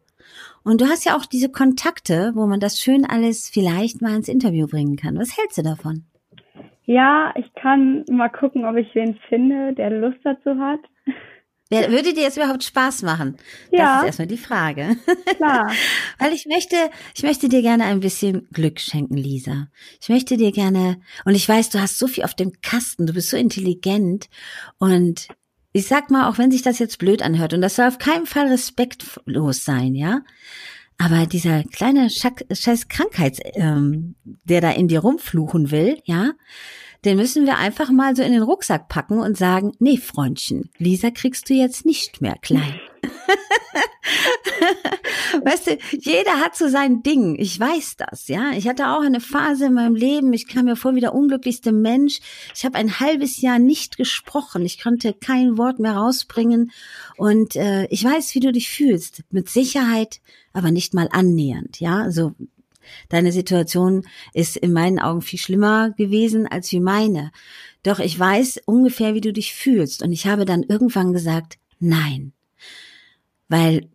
Und 0.62 0.81
du 0.81 0.87
hast 0.87 1.05
ja 1.05 1.16
auch 1.16 1.24
diese 1.24 1.50
Kontakte, 1.50 2.33
wo 2.35 2.46
man 2.46 2.61
das 2.61 2.79
schön 2.79 3.05
alles 3.05 3.48
vielleicht 3.48 4.03
mal 4.03 4.14
ins 4.14 4.29
Interview 4.29 4.66
bringen 4.66 4.96
kann. 4.96 5.18
Was 5.18 5.37
hältst 5.37 5.59
du 5.59 5.62
davon? 5.62 6.05
Ja, 6.85 7.33
ich 7.37 7.53
kann 7.55 8.05
mal 8.11 8.29
gucken, 8.29 8.64
ob 8.64 8.76
ich 8.76 8.94
wen 8.94 9.18
finde, 9.29 9.72
der 9.74 9.90
Lust 9.90 10.18
dazu 10.24 10.59
hat. 10.59 10.81
Wer, 11.70 11.90
würde 11.92 12.12
dir 12.12 12.24
jetzt 12.24 12.37
überhaupt 12.37 12.64
Spaß 12.64 13.02
machen? 13.02 13.37
Ja. 13.70 13.78
Das 13.78 14.00
ist 14.00 14.06
erstmal 14.06 14.26
die 14.26 14.38
Frage. 14.38 14.96
Klar. 15.37 15.70
Weil 16.18 16.33
ich 16.33 16.46
möchte, 16.46 16.74
ich 17.14 17.22
möchte 17.22 17.48
dir 17.48 17.62
gerne 17.62 17.85
ein 17.85 18.00
bisschen 18.00 18.48
Glück 18.52 18.80
schenken, 18.80 19.16
Lisa. 19.16 19.68
Ich 20.02 20.09
möchte 20.09 20.37
dir 20.37 20.50
gerne, 20.50 21.00
und 21.24 21.37
ich 21.37 21.48
weiß, 21.48 21.70
du 21.70 21.80
hast 21.80 21.98
so 21.98 22.09
viel 22.09 22.24
auf 22.24 22.35
dem 22.35 22.61
Kasten, 22.61 23.06
du 23.06 23.12
bist 23.12 23.30
so 23.30 23.37
intelligent 23.37 24.28
und 24.78 25.28
ich 25.72 25.87
sag 25.87 26.11
mal, 26.11 26.28
auch 26.28 26.38
wenn 26.38 26.50
sich 26.50 26.62
das 26.62 26.80
jetzt 26.80 26.98
blöd 26.98 27.22
anhört, 27.22 27.54
und 27.54 27.61
das 27.61 27.76
soll 27.76 27.87
auf 27.87 27.98
keinen 27.98 28.26
Fall 28.26 28.48
respektlos 28.48 29.64
sein, 29.64 29.94
ja. 29.94 30.22
Aber 30.98 31.24
dieser 31.26 31.62
kleine 31.64 32.11
scheiß 32.11 32.88
Krankheits, 32.88 33.38
ähm, 33.54 34.16
der 34.44 34.61
da 34.61 34.72
in 34.72 34.88
dir 34.88 35.00
rumfluchen 35.00 35.70
will, 35.70 36.00
ja, 36.04 36.33
den 37.04 37.16
müssen 37.16 37.46
wir 37.46 37.56
einfach 37.56 37.90
mal 37.90 38.14
so 38.14 38.22
in 38.22 38.32
den 38.32 38.42
Rucksack 38.42 38.88
packen 38.88 39.18
und 39.20 39.36
sagen, 39.36 39.72
nee, 39.78 39.96
Freundchen, 39.96 40.70
Lisa 40.78 41.10
kriegst 41.10 41.48
du 41.48 41.54
jetzt 41.54 41.86
nicht 41.86 42.20
mehr 42.20 42.36
klein. 42.40 42.80
weißt 45.44 45.66
du, 45.68 45.78
jeder 45.98 46.40
hat 46.40 46.56
so 46.56 46.68
sein 46.68 47.02
Ding. 47.02 47.36
Ich 47.38 47.58
weiß 47.58 47.96
das, 47.96 48.28
ja. 48.28 48.50
Ich 48.52 48.68
hatte 48.68 48.88
auch 48.88 49.00
eine 49.00 49.20
Phase 49.20 49.66
in 49.66 49.74
meinem 49.74 49.94
Leben, 49.94 50.32
ich 50.32 50.46
kam 50.46 50.66
mir 50.66 50.76
vor 50.76 50.94
wie 50.94 51.00
der 51.00 51.14
unglücklichste 51.14 51.72
Mensch. 51.72 52.20
Ich 52.54 52.64
habe 52.64 52.76
ein 52.76 53.00
halbes 53.00 53.40
Jahr 53.40 53.58
nicht 53.58 53.96
gesprochen. 53.96 54.64
Ich 54.64 54.82
konnte 54.82 55.14
kein 55.14 55.56
Wort 55.56 55.78
mehr 55.78 55.96
rausbringen. 55.96 56.70
Und 57.16 57.56
äh, 57.56 57.86
ich 57.86 58.04
weiß, 58.04 58.34
wie 58.34 58.40
du 58.40 58.52
dich 58.52 58.68
fühlst. 58.68 59.22
Mit 59.30 59.48
Sicherheit, 59.48 60.20
aber 60.52 60.70
nicht 60.70 60.94
mal 60.94 61.08
annähernd, 61.10 61.80
ja. 61.80 62.02
Also 62.02 62.34
Deine 63.09 63.33
Situation 63.33 64.07
ist 64.35 64.57
in 64.57 64.73
meinen 64.73 64.99
Augen 64.99 65.23
viel 65.23 65.38
schlimmer 65.38 65.90
gewesen 65.90 66.47
als 66.47 66.73
wie 66.73 66.81
meine. 66.81 67.33
Doch 67.83 67.99
ich 67.99 68.19
weiß 68.19 68.61
ungefähr, 68.66 69.14
wie 69.14 69.21
du 69.21 69.33
dich 69.33 69.55
fühlst. 69.55 70.03
Und 70.03 70.12
ich 70.12 70.27
habe 70.27 70.45
dann 70.45 70.62
irgendwann 70.62 71.12
gesagt, 71.12 71.59
nein. 71.79 72.33
Weil 73.49 73.88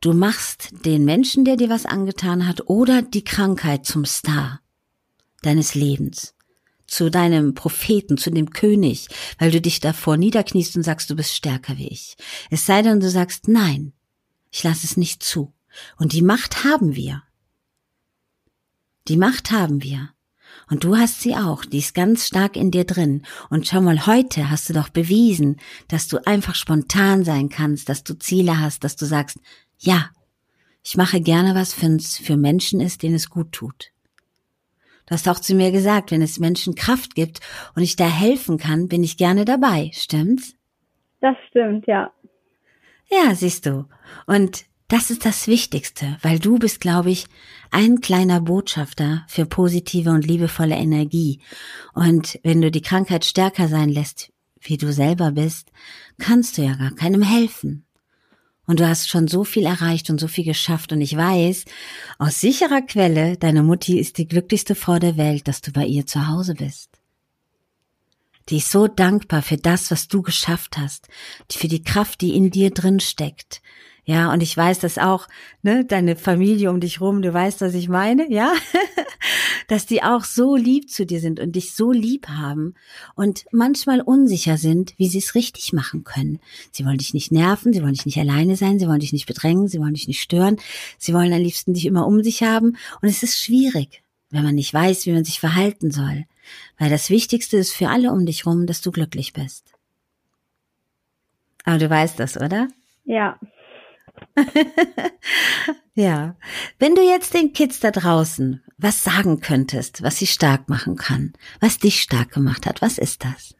du 0.00 0.12
machst 0.12 0.70
den 0.84 1.04
Menschen, 1.04 1.44
der 1.44 1.56
dir 1.56 1.70
was 1.70 1.86
angetan 1.86 2.46
hat, 2.46 2.68
oder 2.68 3.02
die 3.02 3.24
Krankheit 3.24 3.86
zum 3.86 4.04
Star 4.04 4.60
deines 5.42 5.74
Lebens 5.74 6.34
zu 6.90 7.08
deinem 7.08 7.54
Propheten, 7.54 8.18
zu 8.18 8.30
dem 8.30 8.50
König, 8.50 9.08
weil 9.38 9.52
du 9.52 9.60
dich 9.60 9.78
davor 9.78 10.16
niederkniest 10.16 10.76
und 10.76 10.82
sagst, 10.82 11.08
du 11.08 11.14
bist 11.14 11.34
stärker 11.34 11.78
wie 11.78 11.86
ich. 11.88 12.16
Es 12.50 12.66
sei 12.66 12.82
denn, 12.82 12.98
du 12.98 13.08
sagst, 13.08 13.46
nein, 13.46 13.92
ich 14.50 14.64
lasse 14.64 14.84
es 14.84 14.96
nicht 14.96 15.22
zu. 15.22 15.54
Und 15.96 16.12
die 16.12 16.22
Macht 16.22 16.64
haben 16.64 16.96
wir. 16.96 17.22
Die 19.08 19.16
Macht 19.16 19.50
haben 19.50 19.82
wir. 19.82 20.10
Und 20.68 20.84
du 20.84 20.96
hast 20.96 21.20
sie 21.20 21.34
auch, 21.34 21.64
die 21.64 21.78
ist 21.78 21.94
ganz 21.94 22.26
stark 22.26 22.56
in 22.56 22.70
dir 22.70 22.84
drin. 22.84 23.22
Und 23.48 23.66
schau 23.66 23.80
mal, 23.80 24.06
heute 24.06 24.50
hast 24.50 24.68
du 24.68 24.72
doch 24.72 24.88
bewiesen, 24.88 25.56
dass 25.88 26.08
du 26.08 26.18
einfach 26.26 26.54
spontan 26.54 27.24
sein 27.24 27.48
kannst, 27.48 27.88
dass 27.88 28.04
du 28.04 28.14
Ziele 28.14 28.60
hast, 28.60 28.84
dass 28.84 28.96
du 28.96 29.04
sagst, 29.04 29.38
ja, 29.78 30.10
ich 30.82 30.96
mache 30.96 31.20
gerne 31.20 31.54
was, 31.54 31.80
wenn 31.82 31.96
es 31.96 32.16
für 32.16 32.36
Menschen 32.36 32.80
ist, 32.80 33.02
denen 33.02 33.16
es 33.16 33.30
gut 33.30 33.52
tut. 33.52 33.92
Du 35.06 35.14
hast 35.14 35.28
auch 35.28 35.40
zu 35.40 35.54
mir 35.54 35.72
gesagt, 35.72 36.12
wenn 36.12 36.22
es 36.22 36.38
Menschen 36.38 36.76
Kraft 36.76 37.16
gibt 37.16 37.40
und 37.74 37.82
ich 37.82 37.96
da 37.96 38.06
helfen 38.06 38.58
kann, 38.58 38.86
bin 38.86 39.02
ich 39.02 39.16
gerne 39.16 39.44
dabei. 39.44 39.90
Stimmt's? 39.92 40.54
Das 41.20 41.36
stimmt, 41.48 41.86
ja. 41.88 42.12
Ja, 43.10 43.34
siehst 43.34 43.66
du. 43.66 43.86
Und 44.26 44.64
das 44.90 45.10
ist 45.10 45.24
das 45.24 45.46
Wichtigste, 45.46 46.18
weil 46.20 46.40
du 46.40 46.58
bist, 46.58 46.80
glaube 46.80 47.10
ich, 47.10 47.26
ein 47.70 48.00
kleiner 48.00 48.40
Botschafter 48.40 49.24
für 49.28 49.46
positive 49.46 50.10
und 50.10 50.26
liebevolle 50.26 50.74
Energie. 50.74 51.40
Und 51.94 52.40
wenn 52.42 52.60
du 52.60 52.72
die 52.72 52.82
Krankheit 52.82 53.24
stärker 53.24 53.68
sein 53.68 53.88
lässt, 53.88 54.32
wie 54.60 54.76
du 54.76 54.92
selber 54.92 55.30
bist, 55.30 55.70
kannst 56.18 56.58
du 56.58 56.62
ja 56.62 56.74
gar 56.74 56.90
keinem 56.90 57.22
helfen. 57.22 57.86
Und 58.66 58.80
du 58.80 58.88
hast 58.88 59.08
schon 59.08 59.28
so 59.28 59.44
viel 59.44 59.64
erreicht 59.64 60.10
und 60.10 60.18
so 60.18 60.26
viel 60.26 60.44
geschafft. 60.44 60.92
Und 60.92 61.00
ich 61.00 61.16
weiß 61.16 61.66
aus 62.18 62.40
sicherer 62.40 62.82
Quelle, 62.82 63.36
deine 63.36 63.62
Mutti 63.62 63.96
ist 63.96 64.18
die 64.18 64.26
glücklichste 64.26 64.74
Frau 64.74 64.98
der 64.98 65.16
Welt, 65.16 65.46
dass 65.46 65.60
du 65.60 65.70
bei 65.70 65.86
ihr 65.86 66.06
zu 66.06 66.26
Hause 66.26 66.54
bist. 66.54 66.90
Die 68.48 68.56
ist 68.56 68.72
so 68.72 68.88
dankbar 68.88 69.42
für 69.42 69.56
das, 69.56 69.92
was 69.92 70.08
du 70.08 70.22
geschafft 70.22 70.78
hast, 70.78 71.06
für 71.48 71.68
die 71.68 71.84
Kraft, 71.84 72.20
die 72.20 72.34
in 72.34 72.50
dir 72.50 72.70
drin 72.70 72.98
steckt, 72.98 73.62
ja, 74.04 74.32
und 74.32 74.42
ich 74.42 74.56
weiß 74.56 74.78
das 74.80 74.98
auch, 74.98 75.28
ne, 75.62 75.84
deine 75.84 76.16
Familie 76.16 76.70
um 76.70 76.80
dich 76.80 77.00
rum, 77.00 77.22
du 77.22 77.32
weißt, 77.32 77.60
was 77.60 77.74
ich 77.74 77.88
meine, 77.88 78.30
ja, 78.30 78.52
dass 79.68 79.86
die 79.86 80.02
auch 80.02 80.24
so 80.24 80.56
lieb 80.56 80.90
zu 80.90 81.06
dir 81.06 81.20
sind 81.20 81.38
und 81.38 81.52
dich 81.52 81.74
so 81.74 81.92
lieb 81.92 82.28
haben 82.28 82.74
und 83.14 83.44
manchmal 83.52 84.00
unsicher 84.00 84.56
sind, 84.56 84.94
wie 84.96 85.08
sie 85.08 85.18
es 85.18 85.34
richtig 85.34 85.72
machen 85.72 86.04
können. 86.04 86.40
Sie 86.72 86.84
wollen 86.84 86.98
dich 86.98 87.14
nicht 87.14 87.30
nerven, 87.30 87.72
sie 87.72 87.82
wollen 87.82 87.94
dich 87.94 88.06
nicht 88.06 88.18
alleine 88.18 88.56
sein, 88.56 88.78
sie 88.78 88.88
wollen 88.88 89.00
dich 89.00 89.12
nicht 89.12 89.26
bedrängen, 89.26 89.68
sie 89.68 89.80
wollen 89.80 89.94
dich 89.94 90.08
nicht 90.08 90.22
stören, 90.22 90.56
sie 90.98 91.14
wollen 91.14 91.32
am 91.32 91.40
liebsten 91.40 91.74
dich 91.74 91.86
immer 91.86 92.06
um 92.06 92.22
sich 92.22 92.42
haben 92.42 92.76
und 93.02 93.08
es 93.08 93.22
ist 93.22 93.38
schwierig, 93.38 94.02
wenn 94.30 94.44
man 94.44 94.54
nicht 94.54 94.72
weiß, 94.72 95.06
wie 95.06 95.12
man 95.12 95.24
sich 95.24 95.40
verhalten 95.40 95.90
soll, 95.90 96.24
weil 96.78 96.90
das 96.90 97.10
Wichtigste 97.10 97.58
ist 97.58 97.72
für 97.72 97.88
alle 97.88 98.12
um 98.12 98.26
dich 98.26 98.46
rum, 98.46 98.66
dass 98.66 98.80
du 98.80 98.90
glücklich 98.90 99.32
bist. 99.32 99.66
Aber 101.64 101.78
du 101.78 101.90
weißt 101.90 102.18
das, 102.18 102.36
oder? 102.36 102.68
Ja. 103.04 103.38
ja. 105.94 106.36
Wenn 106.78 106.94
du 106.94 107.02
jetzt 107.02 107.34
den 107.34 107.52
Kids 107.52 107.80
da 107.80 107.90
draußen 107.90 108.62
was 108.78 109.04
sagen 109.04 109.40
könntest, 109.40 110.02
was 110.02 110.18
sie 110.18 110.26
stark 110.26 110.68
machen 110.68 110.96
kann, 110.96 111.34
was 111.60 111.78
dich 111.78 112.00
stark 112.00 112.30
gemacht 112.30 112.66
hat, 112.66 112.80
was 112.80 112.98
ist 112.98 113.24
das? 113.24 113.56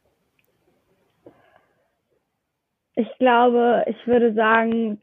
Ich 2.95 3.09
glaube, 3.19 3.85
ich 3.87 4.07
würde 4.07 4.35
sagen, 4.35 5.01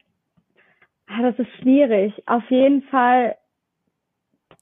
ah, 1.06 1.22
das 1.22 1.38
ist 1.38 1.50
schwierig. 1.60 2.12
Auf 2.26 2.48
jeden 2.50 2.82
Fall, 2.82 3.36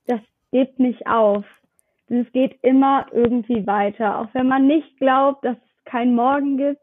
das 0.06 0.20
geht 0.52 0.78
nicht 0.78 1.06
auf. 1.06 1.44
Es 2.08 2.30
geht 2.32 2.58
immer 2.62 3.06
irgendwie 3.12 3.66
weiter. 3.66 4.20
Auch 4.20 4.28
wenn 4.32 4.46
man 4.46 4.66
nicht 4.66 4.96
glaubt, 4.98 5.44
dass 5.44 5.56
es 5.56 5.84
keinen 5.84 6.14
Morgen 6.14 6.56
gibt, 6.56 6.80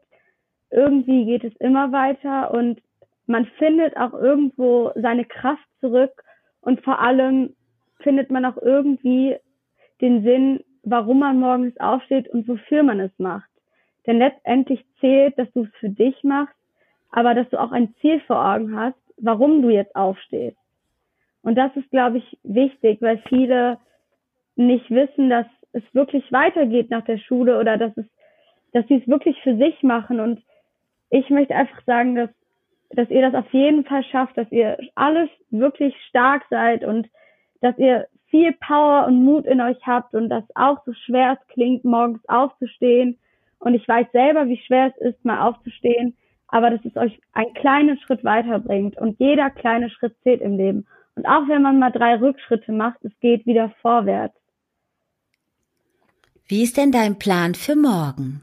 irgendwie 0.70 1.24
geht 1.24 1.44
es 1.44 1.54
immer 1.60 1.92
weiter 1.92 2.52
und 2.52 2.80
man 3.26 3.46
findet 3.58 3.96
auch 3.96 4.12
irgendwo 4.12 4.92
seine 4.94 5.24
Kraft 5.24 5.66
zurück 5.80 6.22
und 6.60 6.82
vor 6.82 7.00
allem 7.00 7.54
findet 8.00 8.30
man 8.30 8.44
auch 8.44 8.56
irgendwie 8.58 9.36
den 10.00 10.22
Sinn, 10.22 10.64
warum 10.82 11.20
man 11.20 11.40
morgens 11.40 11.78
aufsteht 11.78 12.28
und 12.28 12.46
wofür 12.46 12.82
man 12.82 13.00
es 13.00 13.12
macht. 13.18 13.48
Denn 14.06 14.18
letztendlich 14.18 14.84
zählt, 15.00 15.38
dass 15.38 15.50
du 15.52 15.64
es 15.64 15.74
für 15.80 15.88
dich 15.88 16.22
machst, 16.22 16.54
aber 17.10 17.34
dass 17.34 17.48
du 17.48 17.58
auch 17.58 17.72
ein 17.72 17.94
Ziel 18.00 18.20
vor 18.26 18.44
Augen 18.44 18.76
hast, 18.76 18.98
warum 19.16 19.62
du 19.62 19.70
jetzt 19.70 19.94
aufstehst. 19.96 20.58
Und 21.42 21.56
das 21.56 21.74
ist, 21.76 21.90
glaube 21.90 22.18
ich, 22.18 22.38
wichtig, 22.42 23.00
weil 23.00 23.18
viele 23.28 23.78
nicht 24.56 24.90
wissen, 24.90 25.30
dass 25.30 25.46
es 25.72 25.82
wirklich 25.92 26.30
weitergeht 26.32 26.90
nach 26.90 27.04
der 27.04 27.18
Schule 27.18 27.58
oder 27.58 27.76
dass 27.76 27.96
es, 27.96 28.06
dass 28.72 28.86
sie 28.88 28.96
es 28.96 29.08
wirklich 29.08 29.40
für 29.42 29.56
sich 29.56 29.82
machen. 29.82 30.20
Und 30.20 30.42
ich 31.10 31.28
möchte 31.30 31.54
einfach 31.54 31.82
sagen, 31.84 32.14
dass 32.14 32.30
dass 32.90 33.10
ihr 33.10 33.22
das 33.22 33.34
auf 33.34 33.52
jeden 33.52 33.84
Fall 33.84 34.04
schafft, 34.04 34.36
dass 34.36 34.50
ihr 34.50 34.78
alles 34.94 35.28
wirklich 35.50 35.94
stark 36.08 36.44
seid 36.50 36.84
und 36.84 37.08
dass 37.60 37.76
ihr 37.78 38.06
viel 38.30 38.52
Power 38.52 39.06
und 39.06 39.24
Mut 39.24 39.46
in 39.46 39.60
euch 39.60 39.78
habt 39.86 40.14
und 40.14 40.28
dass 40.28 40.44
auch 40.54 40.84
so 40.84 40.92
schwer 40.92 41.38
es 41.40 41.48
klingt, 41.48 41.84
morgens 41.84 42.20
aufzustehen. 42.28 43.18
Und 43.58 43.74
ich 43.74 43.86
weiß 43.86 44.06
selber, 44.12 44.48
wie 44.48 44.60
schwer 44.66 44.92
es 44.94 45.14
ist, 45.14 45.24
mal 45.24 45.40
aufzustehen, 45.40 46.16
aber 46.48 46.70
dass 46.70 46.84
es 46.84 46.96
euch 46.96 47.18
einen 47.32 47.54
kleinen 47.54 47.98
Schritt 48.00 48.24
weiterbringt 48.24 48.98
und 48.98 49.18
jeder 49.18 49.50
kleine 49.50 49.88
Schritt 49.90 50.16
zählt 50.22 50.40
im 50.40 50.56
Leben. 50.56 50.86
Und 51.14 51.26
auch 51.26 51.48
wenn 51.48 51.62
man 51.62 51.78
mal 51.78 51.90
drei 51.90 52.16
Rückschritte 52.16 52.72
macht, 52.72 53.04
es 53.04 53.12
geht 53.20 53.46
wieder 53.46 53.70
vorwärts. 53.80 54.36
Wie 56.46 56.62
ist 56.62 56.76
denn 56.76 56.92
dein 56.92 57.18
Plan 57.18 57.54
für 57.54 57.76
morgen? 57.76 58.42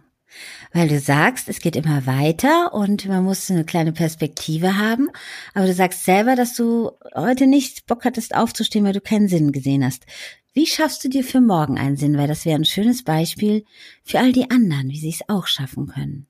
Weil 0.74 0.88
du 0.88 1.00
sagst, 1.00 1.50
es 1.50 1.60
geht 1.60 1.76
immer 1.76 2.06
weiter 2.06 2.74
und 2.74 3.08
man 3.08 3.24
muss 3.24 3.50
eine 3.52 3.66
kleine 3.66 3.92
Perspektive 3.92 4.78
haben. 4.78 5.10
Aber 5.54 5.66
du 5.66 5.74
sagst 5.74 6.06
selber, 6.06 6.36
dass 6.36 6.56
du 6.56 6.92
heute 7.16 7.48
nicht 7.48 7.88
Bock 7.88 8.06
hattest 8.06 8.36
aufzustehen, 8.36 8.86
weil 8.86 8.94
du 8.94 9.02
keinen 9.02 9.28
Sinn 9.28 9.52
gesehen 9.52 9.84
hast. 9.84 10.06
Wie 10.54 10.66
schaffst 10.66 11.04
du 11.04 11.10
dir 11.10 11.24
für 11.24 11.42
morgen 11.42 11.78
einen 11.78 11.98
Sinn? 11.98 12.18
Weil 12.18 12.28
das 12.28 12.46
wäre 12.46 12.60
ein 12.60 12.66
schönes 12.66 13.04
Beispiel 13.04 13.66
für 14.04 14.20
all 14.20 14.32
die 14.32 14.50
anderen, 14.52 14.90
wie 14.90 15.00
sie 15.00 15.10
es 15.10 15.28
auch 15.30 15.48
schaffen 15.48 15.88
können. 15.88 16.28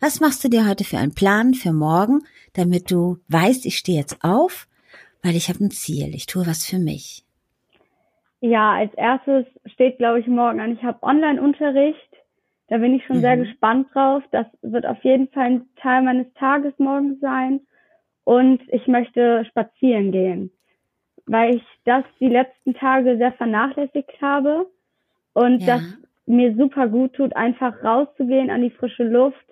Was 0.00 0.20
machst 0.20 0.44
du 0.44 0.48
dir 0.48 0.68
heute 0.68 0.84
für 0.84 0.98
einen 0.98 1.14
Plan 1.14 1.54
für 1.54 1.72
morgen, 1.72 2.20
damit 2.52 2.90
du 2.90 3.18
weißt, 3.28 3.66
ich 3.66 3.76
stehe 3.76 3.98
jetzt 3.98 4.22
auf, 4.22 4.68
weil 5.22 5.34
ich 5.34 5.48
habe 5.48 5.64
ein 5.64 5.72
Ziel, 5.72 6.14
ich 6.14 6.26
tue 6.26 6.46
was 6.46 6.64
für 6.64 6.78
mich? 6.78 7.24
Ja, 8.40 8.74
als 8.74 8.94
erstes 8.94 9.46
steht, 9.66 9.98
glaube 9.98 10.20
ich, 10.20 10.28
morgen 10.28 10.60
an. 10.60 10.72
Ich 10.72 10.82
habe 10.84 11.02
Online-Unterricht 11.02 12.07
da 12.68 12.78
bin 12.78 12.94
ich 12.94 13.04
schon 13.06 13.16
mhm. 13.16 13.22
sehr 13.22 13.36
gespannt 13.36 13.88
drauf. 13.92 14.22
Das 14.30 14.46
wird 14.62 14.86
auf 14.86 15.02
jeden 15.02 15.28
Fall 15.28 15.44
ein 15.44 15.66
Teil 15.76 16.02
meines 16.02 16.32
Tages 16.34 16.72
morgen 16.78 17.18
sein. 17.20 17.60
Und 18.24 18.60
ich 18.68 18.86
möchte 18.86 19.44
spazieren 19.46 20.12
gehen, 20.12 20.50
weil 21.26 21.56
ich 21.56 21.64
das 21.84 22.04
die 22.20 22.28
letzten 22.28 22.74
Tage 22.74 23.16
sehr 23.16 23.32
vernachlässigt 23.32 24.20
habe 24.20 24.66
und 25.32 25.60
ja. 25.60 25.76
das 25.76 25.82
mir 26.26 26.54
super 26.54 26.88
gut 26.88 27.14
tut, 27.14 27.34
einfach 27.34 27.82
rauszugehen 27.82 28.50
an 28.50 28.60
die 28.60 28.70
frische 28.70 29.04
Luft, 29.04 29.46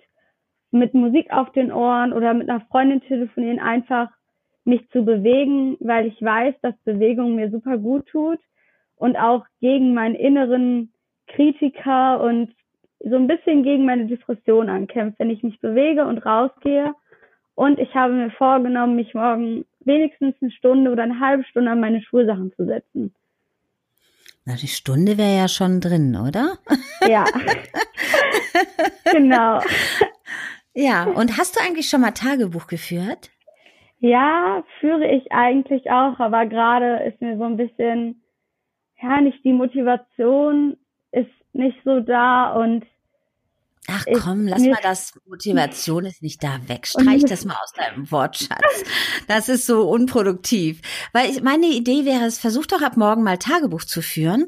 mit 0.69 0.93
Musik 0.93 1.31
auf 1.31 1.51
den 1.53 1.71
Ohren 1.71 2.13
oder 2.13 2.35
mit 2.35 2.49
einer 2.49 2.61
Freundin 2.69 3.01
telefonieren, 3.01 3.59
einfach 3.59 4.09
mich 4.63 4.87
zu 4.91 5.03
bewegen, 5.03 5.77
weil 5.79 6.05
ich 6.05 6.21
weiß, 6.21 6.53
dass 6.61 6.75
Bewegung 6.83 7.35
mir 7.35 7.49
super 7.49 7.79
gut 7.79 8.05
tut 8.07 8.39
und 8.95 9.15
auch 9.15 9.45
gegen 9.59 9.93
meinen 9.95 10.13
inneren 10.13 10.91
Kritiker 11.27 12.21
und 12.21 12.53
so 12.99 13.15
ein 13.15 13.27
bisschen 13.27 13.63
gegen 13.63 13.85
meine 13.85 14.05
Depression 14.05 14.69
ankämpft, 14.69 15.19
wenn 15.19 15.29
ich 15.29 15.43
mich 15.43 15.59
bewege 15.59 16.05
und 16.05 16.19
rausgehe. 16.19 16.93
Und 17.55 17.79
ich 17.79 17.93
habe 17.95 18.13
mir 18.13 18.31
vorgenommen, 18.31 18.95
mich 18.95 19.13
morgen 19.13 19.65
wenigstens 19.79 20.35
eine 20.41 20.51
Stunde 20.51 20.91
oder 20.91 21.03
eine 21.03 21.19
halbe 21.19 21.43
Stunde 21.45 21.71
an 21.71 21.79
meine 21.79 22.01
Schulsachen 22.01 22.53
zu 22.55 22.65
setzen. 22.65 23.13
Na, 24.45 24.55
die 24.55 24.67
Stunde 24.67 25.17
wäre 25.17 25.37
ja 25.37 25.47
schon 25.47 25.81
drin, 25.81 26.15
oder? 26.15 26.57
Ja. 27.07 27.25
genau. 29.11 29.59
Ja, 30.73 31.05
und 31.05 31.37
hast 31.37 31.55
du 31.55 31.59
eigentlich 31.63 31.89
schon 31.89 32.01
mal 32.01 32.11
Tagebuch 32.11 32.67
geführt? 32.67 33.31
Ja, 33.99 34.63
führe 34.79 35.07
ich 35.07 35.31
eigentlich 35.31 35.89
auch, 35.89 36.19
aber 36.19 36.45
gerade 36.45 37.03
ist 37.05 37.19
mir 37.19 37.37
so 37.37 37.45
ein 37.45 37.57
bisschen, 37.57 38.21
ja, 39.01 39.19
nicht 39.19 39.43
die 39.43 39.53
Motivation 39.53 40.77
nicht 41.53 41.77
so 41.83 41.99
da 41.99 42.51
und 42.53 42.85
Ach 43.89 44.03
komm, 44.21 44.47
lass 44.47 44.61
mal 44.63 44.79
das. 44.83 45.13
Motivation 45.25 46.05
ist 46.05 46.21
nicht 46.21 46.43
da 46.43 46.59
weg. 46.67 46.85
Streich 46.85 47.23
das 47.23 47.45
mal 47.45 47.55
aus 47.63 47.71
deinem 47.71 48.11
Wortschatz. 48.11 48.83
Das 49.27 49.47
ist 49.47 49.65
so 49.65 49.89
unproduktiv. 49.89 50.81
Weil 51.13 51.29
ich, 51.29 51.41
meine 51.41 51.67
Idee 51.67 52.03
wäre 52.03 52.25
es, 52.25 52.37
versuch 52.37 52.65
doch 52.65 52.81
ab 52.81 52.97
morgen 52.97 53.23
mal 53.23 53.37
Tagebuch 53.37 53.85
zu 53.85 54.01
führen, 54.01 54.47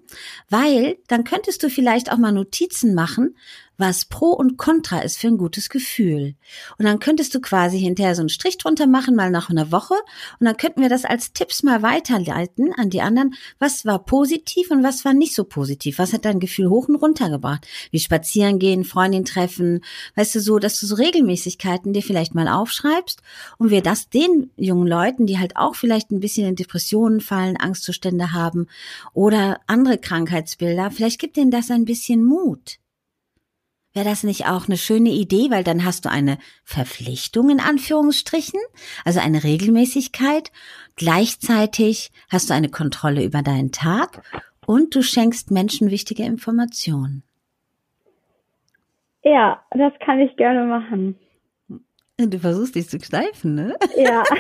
weil 0.50 0.98
dann 1.08 1.24
könntest 1.24 1.64
du 1.64 1.70
vielleicht 1.70 2.12
auch 2.12 2.18
mal 2.18 2.34
Notizen 2.34 2.94
machen, 2.94 3.38
was 3.80 4.06
Pro 4.06 4.28
und 4.32 4.58
Contra 4.58 5.00
ist 5.00 5.18
für 5.18 5.28
ein 5.28 5.38
gutes 5.38 5.70
Gefühl. 5.70 6.36
Und 6.78 6.86
dann 6.86 7.00
könntest 7.00 7.34
du 7.34 7.40
quasi 7.40 7.80
hinterher 7.80 8.14
so 8.14 8.22
einen 8.22 8.30
Strich 8.30 8.58
drunter 8.58 8.88
machen, 8.88 9.16
mal 9.16 9.32
nach 9.32 9.50
einer 9.50 9.72
Woche. 9.72 9.96
Und 10.40 10.46
dann 10.46 10.58
könnten 10.58 10.82
wir 10.82 10.90
das 10.90 11.06
als 11.06 11.34
Tipps 11.34 11.64
mal 11.64 11.82
weiterleiten 11.82 12.74
an 12.74 12.90
die 12.90 13.02
anderen. 13.02 13.36
Was 13.58 13.86
war 13.86 14.04
positiv 14.06 14.70
und 14.70 14.84
was 14.84 15.06
war 15.06 15.14
nicht 15.14 15.34
so 15.34 15.46
positiv? 15.46 15.98
Was 15.98 16.14
hat 16.14 16.26
dein 16.26 16.40
Gefühl 16.40 16.70
hoch 16.70 16.88
und 16.88 16.98
runter 16.98 17.30
gebracht? 17.30 17.66
Wie 17.92 18.00
spazieren 18.00 18.60
gehen, 18.60 18.84
Freundin 18.84 19.26
treffen. 19.26 19.82
Weißt 20.16 20.36
du, 20.36 20.42
so, 20.42 20.60
dass 20.60 20.80
du 20.80 20.86
so 20.86 20.96
Regelmäßigkeiten 20.96 21.94
dir 21.94 22.04
vielleicht 22.04 22.36
mal 22.36 22.48
aufschreibst 22.48 23.22
und 23.58 23.70
wir 23.70 23.82
das 23.82 24.10
den 24.10 24.52
jungen 24.58 24.88
Leuten, 24.88 25.26
die 25.26 25.40
halt 25.40 25.56
auch 25.56 25.76
vielleicht 25.76 26.12
ein 26.12 26.20
bisschen 26.20 26.48
in 26.48 26.56
Depressionen 26.56 27.22
fallen, 27.22 27.58
Angstzustände 27.58 28.34
haben 28.34 28.68
oder 29.14 29.62
andere 29.68 29.98
Krankheitsbilder, 29.98 30.92
vielleicht 30.92 31.20
gibt 31.20 31.38
denen 31.38 31.52
das 31.52 31.72
ein 31.72 31.86
bisschen 31.86 32.26
Mut. 32.26 32.80
Wäre 34.00 34.12
das 34.12 34.24
nicht 34.24 34.46
auch 34.46 34.68
eine 34.68 34.78
schöne 34.78 35.10
Idee, 35.10 35.52
weil 35.52 35.66
dann 35.66 35.84
hast 35.84 36.06
du 36.06 36.10
eine 36.10 36.38
Verpflichtung 36.64 37.50
in 37.50 37.60
Anführungsstrichen, 37.60 38.62
also 39.04 39.20
eine 39.20 39.44
Regelmäßigkeit. 39.44 40.54
Gleichzeitig 40.96 42.10
hast 42.32 42.50
du 42.50 42.54
eine 42.54 42.70
Kontrolle 42.70 43.26
über 43.26 43.42
deinen 43.42 43.74
Tag 43.74 44.22
und 44.66 44.96
du 44.96 45.02
schenkst 45.02 45.52
Menschen 45.52 45.92
wichtige 45.92 46.24
Informationen. 46.24 47.24
Ja, 49.22 49.66
das 49.72 49.92
kann 50.00 50.22
ich 50.22 50.34
gerne 50.38 50.64
machen. 50.64 51.20
Du 52.28 52.38
versuchst 52.40 52.76
dich 52.76 52.90
zu 52.90 52.98
kneifen, 52.98 53.56
ne? 53.56 53.78
Ja. 53.96 54.24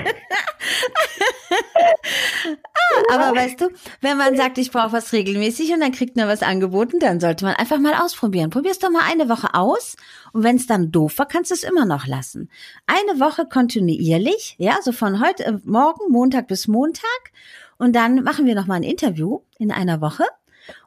ah, 1.53 3.13
aber 3.13 3.37
weißt 3.37 3.61
du, 3.61 3.69
wenn 4.01 4.17
man 4.17 4.35
sagt, 4.35 4.57
ich 4.57 4.69
brauche 4.71 4.91
was 4.91 5.13
regelmäßig 5.13 5.71
und 5.71 5.79
dann 5.79 5.93
kriegt 5.93 6.17
man 6.17 6.27
was 6.27 6.43
angeboten, 6.43 6.99
dann 6.99 7.21
sollte 7.21 7.45
man 7.45 7.55
einfach 7.55 7.79
mal 7.79 7.93
ausprobieren. 7.93 8.49
Probier's 8.49 8.79
doch 8.79 8.89
mal 8.89 9.03
eine 9.09 9.29
Woche 9.29 9.53
aus 9.53 9.95
und 10.33 10.43
wenn 10.43 10.57
es 10.57 10.67
dann 10.67 10.91
doof 10.91 11.17
war, 11.19 11.27
kannst 11.27 11.51
du 11.51 11.55
es 11.55 11.63
immer 11.63 11.85
noch 11.85 12.05
lassen. 12.05 12.49
Eine 12.85 13.21
Woche 13.21 13.45
kontinuierlich, 13.45 14.55
ja, 14.57 14.79
so 14.81 14.91
von 14.91 15.25
heute, 15.25 15.45
äh, 15.45 15.53
morgen, 15.63 16.11
Montag 16.11 16.47
bis 16.47 16.67
Montag 16.67 17.31
und 17.77 17.95
dann 17.95 18.23
machen 18.23 18.45
wir 18.45 18.55
noch 18.55 18.67
mal 18.67 18.75
ein 18.75 18.83
Interview 18.83 19.39
in 19.57 19.71
einer 19.71 20.01
Woche 20.01 20.25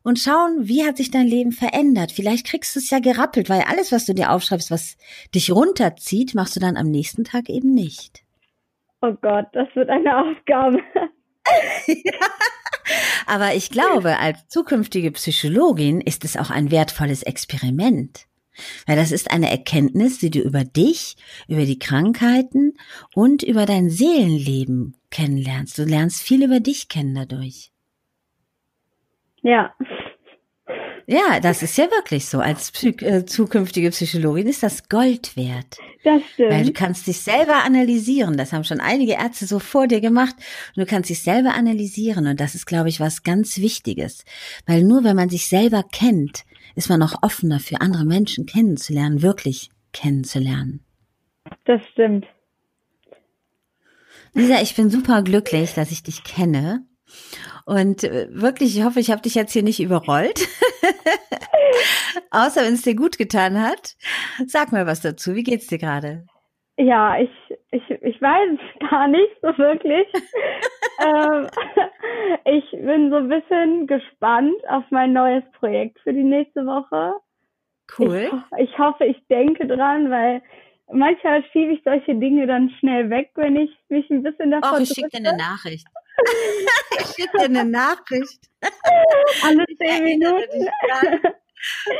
und 0.02 0.18
schauen, 0.18 0.68
wie 0.68 0.84
hat 0.84 0.96
sich 0.96 1.10
dein 1.10 1.26
Leben 1.26 1.52
verändert. 1.52 2.12
Vielleicht 2.12 2.46
kriegst 2.46 2.74
du 2.74 2.80
es 2.80 2.90
ja 2.90 2.98
gerappelt, 2.98 3.48
weil 3.48 3.62
alles, 3.62 3.92
was 3.92 4.06
du 4.06 4.14
dir 4.14 4.30
aufschreibst, 4.30 4.70
was 4.70 4.96
dich 5.34 5.50
runterzieht, 5.50 6.34
machst 6.34 6.56
du 6.56 6.60
dann 6.60 6.76
am 6.76 6.90
nächsten 6.90 7.24
Tag 7.24 7.48
eben 7.48 7.74
nicht. 7.74 8.22
Oh 9.00 9.12
Gott, 9.20 9.46
das 9.52 9.68
wird 9.74 9.90
eine 9.90 10.16
Aufgabe. 10.16 10.78
ja. 11.86 12.12
Aber 13.26 13.54
ich 13.54 13.70
glaube, 13.70 14.18
als 14.18 14.48
zukünftige 14.48 15.12
Psychologin 15.12 16.00
ist 16.00 16.24
es 16.24 16.36
auch 16.36 16.50
ein 16.50 16.70
wertvolles 16.70 17.22
Experiment. 17.22 18.26
Weil 18.86 18.96
das 18.96 19.12
ist 19.12 19.30
eine 19.30 19.50
Erkenntnis, 19.50 20.18
die 20.18 20.30
du 20.30 20.40
über 20.40 20.64
dich, 20.64 21.16
über 21.48 21.64
die 21.64 21.78
Krankheiten 21.78 22.74
und 23.14 23.42
über 23.42 23.64
dein 23.64 23.88
Seelenleben 23.88 24.94
kennenlernst. 25.10 25.78
Du 25.78 25.84
lernst 25.84 26.22
viel 26.22 26.44
über 26.44 26.60
dich 26.60 26.88
kennen 26.88 27.14
dadurch. 27.14 27.71
Ja. 29.42 29.74
Ja, 31.06 31.40
das 31.40 31.62
ist 31.62 31.76
ja 31.76 31.90
wirklich 31.90 32.26
so. 32.26 32.38
Als 32.38 32.70
Psych 32.70 33.02
äh, 33.02 33.26
zukünftige 33.26 33.90
Psychologin 33.90 34.46
ist 34.46 34.62
das 34.62 34.88
Gold 34.88 35.36
wert. 35.36 35.78
Das 36.04 36.22
stimmt. 36.32 36.50
Weil 36.50 36.64
du 36.64 36.72
kannst 36.72 37.06
dich 37.06 37.20
selber 37.20 37.64
analysieren. 37.64 38.36
Das 38.36 38.52
haben 38.52 38.64
schon 38.64 38.80
einige 38.80 39.14
Ärzte 39.14 39.46
so 39.46 39.58
vor 39.58 39.88
dir 39.88 40.00
gemacht. 40.00 40.34
Und 40.76 40.82
du 40.82 40.86
kannst 40.86 41.10
dich 41.10 41.22
selber 41.22 41.54
analysieren. 41.54 42.26
Und 42.26 42.40
das 42.40 42.54
ist, 42.54 42.66
glaube 42.66 42.88
ich, 42.88 43.00
was 43.00 43.24
ganz 43.24 43.58
Wichtiges. 43.58 44.24
Weil 44.66 44.84
nur 44.84 45.02
wenn 45.02 45.16
man 45.16 45.28
sich 45.28 45.48
selber 45.48 45.82
kennt, 45.90 46.44
ist 46.76 46.88
man 46.88 47.02
auch 47.02 47.22
offener 47.22 47.58
für 47.58 47.80
andere 47.80 48.04
Menschen 48.04 48.46
kennenzulernen, 48.46 49.22
wirklich 49.22 49.70
kennenzulernen. 49.92 50.84
Das 51.64 51.82
stimmt. 51.92 52.26
Lisa, 54.34 54.62
ich 54.62 54.74
bin 54.74 54.88
super 54.88 55.22
glücklich, 55.22 55.74
dass 55.74 55.90
ich 55.90 56.02
dich 56.02 56.24
kenne. 56.24 56.86
Und 57.64 58.04
äh, 58.04 58.28
wirklich, 58.30 58.76
ich 58.76 58.84
hoffe, 58.84 59.00
ich 59.00 59.10
habe 59.10 59.22
dich 59.22 59.34
jetzt 59.34 59.52
hier 59.52 59.62
nicht 59.62 59.80
überrollt. 59.80 60.48
Außer 62.30 62.62
wenn 62.62 62.74
es 62.74 62.82
dir 62.82 62.96
gut 62.96 63.18
getan 63.18 63.60
hat. 63.60 63.94
Sag 64.46 64.72
mal 64.72 64.86
was 64.86 65.00
dazu. 65.00 65.34
Wie 65.34 65.44
geht's 65.44 65.66
dir 65.66 65.78
gerade? 65.78 66.24
Ja, 66.78 67.18
ich, 67.18 67.30
ich, 67.70 67.90
ich 67.90 68.20
weiß 68.20 68.58
gar 68.90 69.08
nicht 69.08 69.32
so 69.42 69.48
wirklich. 69.58 70.06
ähm, 71.04 71.48
ich 72.44 72.70
bin 72.70 73.10
so 73.10 73.16
ein 73.16 73.28
bisschen 73.28 73.86
gespannt 73.86 74.56
auf 74.68 74.84
mein 74.90 75.12
neues 75.12 75.44
Projekt 75.58 75.98
für 76.00 76.12
die 76.12 76.24
nächste 76.24 76.64
Woche. 76.66 77.14
Cool. 77.98 78.30
Ich, 78.58 78.70
ich 78.70 78.78
hoffe, 78.78 79.04
ich 79.04 79.18
denke 79.28 79.66
dran, 79.66 80.10
weil 80.10 80.42
manchmal 80.90 81.44
schiebe 81.52 81.72
ich 81.74 81.82
solche 81.84 82.14
Dinge 82.14 82.46
dann 82.46 82.70
schnell 82.80 83.10
weg, 83.10 83.30
wenn 83.34 83.56
ich 83.56 83.70
mich 83.88 84.08
ein 84.10 84.22
bisschen 84.22 84.50
davon. 84.50 84.78
Oh, 84.78 84.82
ich 84.82 84.88
schicke 84.88 85.08
dir 85.08 85.28
eine 85.28 85.36
Nachricht. 85.36 85.86
ich 87.00 87.06
schicke 87.06 87.38
dir 87.38 87.44
eine 87.44 87.64
Nachricht. 87.64 88.40
Alle 89.42 89.64
zehn 89.78 90.04
Minuten. 90.04 90.68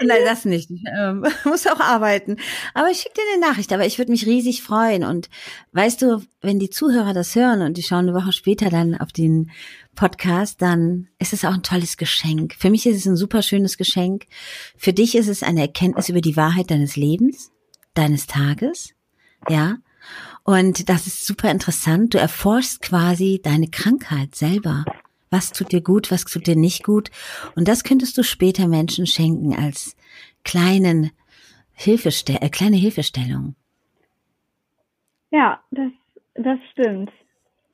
Nein, 0.02 0.24
das 0.24 0.44
nicht. 0.44 0.70
Ich 0.70 0.82
ähm, 0.96 1.24
muss 1.44 1.66
auch 1.66 1.80
arbeiten. 1.80 2.36
Aber 2.74 2.90
ich 2.90 2.98
schicke 2.98 3.14
dir 3.14 3.22
eine 3.34 3.46
Nachricht. 3.46 3.72
Aber 3.72 3.86
ich 3.86 3.98
würde 3.98 4.10
mich 4.10 4.26
riesig 4.26 4.62
freuen. 4.62 5.04
Und 5.04 5.28
weißt 5.72 6.02
du, 6.02 6.22
wenn 6.40 6.58
die 6.58 6.70
Zuhörer 6.70 7.14
das 7.14 7.34
hören 7.34 7.62
und 7.62 7.76
die 7.76 7.82
schauen 7.82 8.08
eine 8.08 8.14
Woche 8.14 8.32
später 8.32 8.70
dann 8.70 8.96
auf 8.96 9.12
den 9.12 9.50
Podcast, 9.94 10.60
dann 10.62 11.08
ist 11.18 11.32
es 11.32 11.44
auch 11.44 11.54
ein 11.54 11.62
tolles 11.62 11.96
Geschenk. 11.96 12.54
Für 12.58 12.70
mich 12.70 12.86
ist 12.86 12.96
es 12.96 13.06
ein 13.06 13.16
super 13.16 13.42
schönes 13.42 13.76
Geschenk. 13.76 14.26
Für 14.76 14.92
dich 14.92 15.14
ist 15.14 15.28
es 15.28 15.42
eine 15.42 15.60
Erkenntnis 15.60 16.08
über 16.08 16.20
die 16.20 16.36
Wahrheit 16.36 16.70
deines 16.70 16.96
Lebens, 16.96 17.52
deines 17.94 18.26
Tages. 18.26 18.94
Ja. 19.48 19.76
Und 20.44 20.88
das 20.88 21.06
ist 21.06 21.26
super 21.26 21.50
interessant. 21.50 22.14
Du 22.14 22.18
erforschst 22.18 22.82
quasi 22.82 23.40
deine 23.42 23.68
Krankheit 23.68 24.34
selber. 24.34 24.84
Was 25.30 25.52
tut 25.52 25.72
dir 25.72 25.80
gut, 25.80 26.10
was 26.10 26.24
tut 26.24 26.46
dir 26.46 26.56
nicht 26.56 26.84
gut? 26.84 27.10
Und 27.56 27.68
das 27.68 27.84
könntest 27.84 28.18
du 28.18 28.22
später 28.22 28.68
Menschen 28.68 29.06
schenken 29.06 29.56
als 29.56 29.96
kleinen 30.44 31.10
Hilfestell 31.74 32.38
äh, 32.40 32.48
kleine 32.48 32.76
Hilfestellung. 32.76 33.54
Ja, 35.30 35.62
das, 35.70 35.90
das 36.34 36.58
stimmt. 36.72 37.10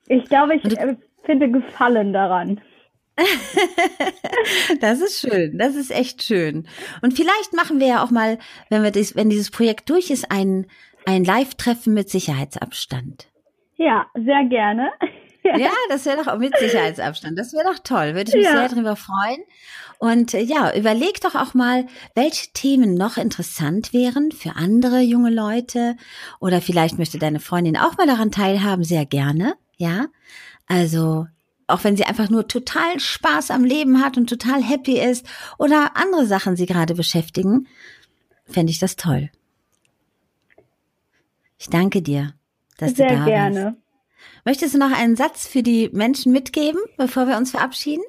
Ich 0.07 0.23
glaube, 0.25 0.55
ich 0.55 0.63
du, 0.63 0.97
finde 1.25 1.51
Gefallen 1.51 2.13
daran. 2.13 2.61
das 4.79 5.01
ist 5.01 5.19
schön, 5.19 5.57
das 5.57 5.75
ist 5.75 5.91
echt 5.91 6.23
schön. 6.23 6.67
Und 7.01 7.13
vielleicht 7.13 7.53
machen 7.53 7.79
wir 7.79 7.87
ja 7.87 8.03
auch 8.03 8.11
mal, 8.11 8.39
wenn 8.69 8.83
wir 8.83 8.91
das, 8.91 9.15
wenn 9.15 9.29
dieses 9.29 9.51
Projekt 9.51 9.89
durch 9.89 10.09
ist, 10.09 10.31
einen 10.31 10.67
ein 11.09 11.23
Live-Treffen 11.23 11.93
mit 11.93 12.09
Sicherheitsabstand. 12.09 13.27
Ja, 13.77 14.05
sehr 14.13 14.45
gerne. 14.45 14.91
ja, 15.43 15.71
das 15.89 16.05
wäre 16.05 16.23
doch 16.23 16.37
mit 16.37 16.55
Sicherheitsabstand. 16.57 17.37
Das 17.37 17.53
wäre 17.53 17.63
doch 17.63 17.79
toll. 17.79 18.13
Würde 18.13 18.29
ich 18.29 18.35
mich 18.35 18.45
ja. 18.45 18.57
sehr 18.57 18.69
darüber 18.69 18.95
freuen. 18.95 19.41
Und 19.97 20.33
äh, 20.33 20.41
ja, 20.41 20.75
überleg 20.75 21.19
doch 21.21 21.35
auch 21.35 21.53
mal, 21.53 21.87
welche 22.13 22.51
Themen 22.53 22.93
noch 22.93 23.17
interessant 23.17 23.91
wären 23.91 24.31
für 24.31 24.55
andere 24.55 24.99
junge 24.99 25.31
Leute. 25.31 25.95
Oder 26.39 26.61
vielleicht 26.61 26.99
möchte 26.99 27.17
deine 27.17 27.39
Freundin 27.39 27.77
auch 27.77 27.97
mal 27.97 28.07
daran 28.07 28.31
teilhaben, 28.31 28.83
sehr 28.83 29.05
gerne. 29.05 29.55
Ja, 29.77 30.07
also 30.67 31.25
auch 31.67 31.83
wenn 31.83 31.97
sie 31.97 32.05
einfach 32.05 32.29
nur 32.29 32.47
total 32.47 32.99
Spaß 32.99 33.51
am 33.51 33.63
Leben 33.63 34.03
hat 34.03 34.17
und 34.17 34.29
total 34.29 34.61
happy 34.61 34.99
ist 34.99 35.25
oder 35.57 35.95
andere 35.95 36.25
Sachen 36.25 36.55
sie 36.55 36.65
gerade 36.65 36.95
beschäftigen, 36.95 37.67
fände 38.45 38.71
ich 38.71 38.79
das 38.79 38.95
toll. 38.95 39.29
Ich 41.59 41.69
danke 41.69 42.01
dir, 42.01 42.33
dass 42.77 42.95
Sehr 42.95 43.09
du 43.09 43.15
da 43.15 43.25
gerne. 43.25 43.71
bist. 43.71 43.83
Möchtest 44.45 44.73
du 44.73 44.79
noch 44.79 44.97
einen 44.97 45.17
Satz 45.17 45.45
für 45.45 45.61
die 45.61 45.89
Menschen 45.91 46.31
mitgeben, 46.31 46.79
bevor 46.97 47.27
wir 47.27 47.35
uns 47.35 47.51
verabschieden? 47.51 48.03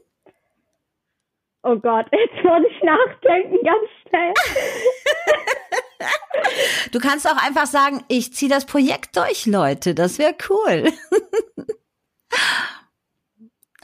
Oh 1.62 1.76
Gott, 1.76 2.06
jetzt 2.12 2.42
muss 2.44 2.62
ich 2.70 2.82
nachdenken, 2.82 3.58
ganz 3.64 3.88
schnell. 4.08 4.32
du 6.92 7.00
kannst 7.00 7.28
auch 7.28 7.44
einfach 7.44 7.66
sagen, 7.66 8.04
ich 8.08 8.32
ziehe 8.32 8.50
das 8.50 8.64
Projekt 8.66 9.16
durch, 9.16 9.46
Leute. 9.46 9.94
Das 9.94 10.18
wäre 10.18 10.34
cool. 10.48 10.84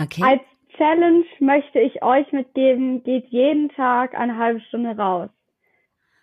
okay. 0.01 0.23
Als 0.23 0.43
Challenge 0.77 1.25
möchte 1.41 1.81
ich 1.81 2.03
euch 2.03 2.31
mitgeben, 2.33 3.03
geht 3.03 3.27
jeden 3.31 3.71
Tag 3.71 4.15
eine 4.15 4.37
halbe 4.37 4.61
Stunde 4.61 4.97
raus. 4.97 5.31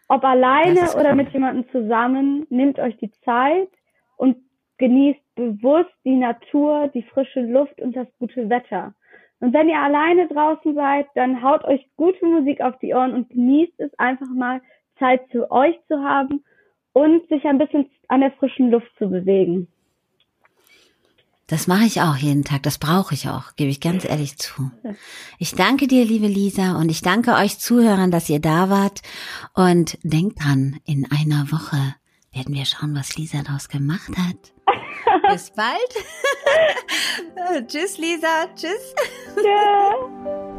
Ob 0.07 0.23
alleine 0.23 0.93
oder 0.95 1.15
mit 1.15 1.29
jemandem 1.31 1.69
zusammen, 1.71 2.45
nehmt 2.49 2.79
euch 2.79 2.97
die 2.97 3.11
Zeit 3.23 3.69
und 4.17 4.37
genießt 4.77 5.21
bewusst 5.35 5.93
die 6.03 6.15
Natur, 6.15 6.89
die 6.93 7.03
frische 7.03 7.41
Luft 7.41 7.81
und 7.81 7.95
das 7.95 8.07
gute 8.19 8.49
Wetter. 8.49 8.93
Und 9.39 9.53
wenn 9.53 9.69
ihr 9.69 9.79
alleine 9.79 10.27
draußen 10.27 10.73
seid, 10.73 11.07
dann 11.15 11.43
haut 11.43 11.63
euch 11.65 11.85
gute 11.97 12.25
Musik 12.25 12.61
auf 12.61 12.77
die 12.79 12.93
Ohren 12.93 13.13
und 13.13 13.29
genießt 13.29 13.79
es 13.79 13.97
einfach 13.99 14.29
mal, 14.29 14.61
Zeit 14.99 15.21
zu 15.31 15.51
euch 15.51 15.75
zu 15.87 16.03
haben 16.03 16.43
und 16.93 17.27
sich 17.27 17.43
ein 17.45 17.57
bisschen 17.57 17.89
an 18.07 18.21
der 18.21 18.31
frischen 18.31 18.71
Luft 18.71 18.91
zu 18.97 19.09
bewegen. 19.09 19.67
Das 21.53 21.67
mache 21.67 21.83
ich 21.83 22.01
auch 22.01 22.15
jeden 22.15 22.43
Tag. 22.43 22.63
Das 22.63 22.79
brauche 22.79 23.13
ich 23.13 23.29
auch, 23.29 23.55
gebe 23.55 23.69
ich 23.69 23.79
ganz 23.79 24.05
ehrlich 24.05 24.39
zu. 24.39 24.71
Ich 25.37 25.53
danke 25.53 25.85
dir, 25.85 26.03
liebe 26.03 26.25
Lisa, 26.25 26.77
und 26.77 26.89
ich 26.89 27.03
danke 27.03 27.35
euch 27.35 27.59
Zuhörern, 27.59 28.09
dass 28.09 28.27
ihr 28.27 28.39
da 28.39 28.71
wart. 28.71 29.03
Und 29.53 29.99
denkt 30.01 30.43
dran, 30.43 30.79
in 30.83 31.05
einer 31.11 31.51
Woche 31.51 31.77
werden 32.31 32.55
wir 32.55 32.65
schauen, 32.65 32.95
was 32.95 33.17
Lisa 33.17 33.43
daraus 33.43 33.69
gemacht 33.69 34.17
hat. 34.17 34.51
Bis 35.31 35.51
bald. 35.51 35.77
Tschüss, 37.67 37.99
Lisa. 37.99 38.47
Tschüss. 38.55 38.95
Ja. 39.45 40.52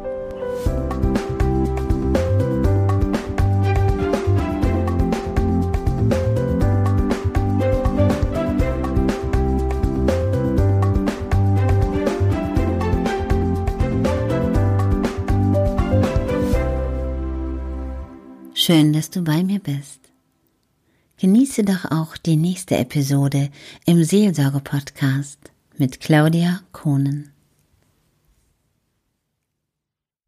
Schön, 18.65 18.93
dass 18.93 19.11
du 19.11 19.21
bei 19.21 19.43
mir 19.43 19.59
bist. 19.59 19.99
Genieße 21.17 21.63
doch 21.63 21.85
auch 21.91 22.17
die 22.17 22.35
nächste 22.35 22.75
Episode 22.77 23.51
im 23.85 24.03
Seelsorge-Podcast 24.03 25.37
mit 25.77 25.99
Claudia 25.99 26.61
Kohnen. 26.71 27.34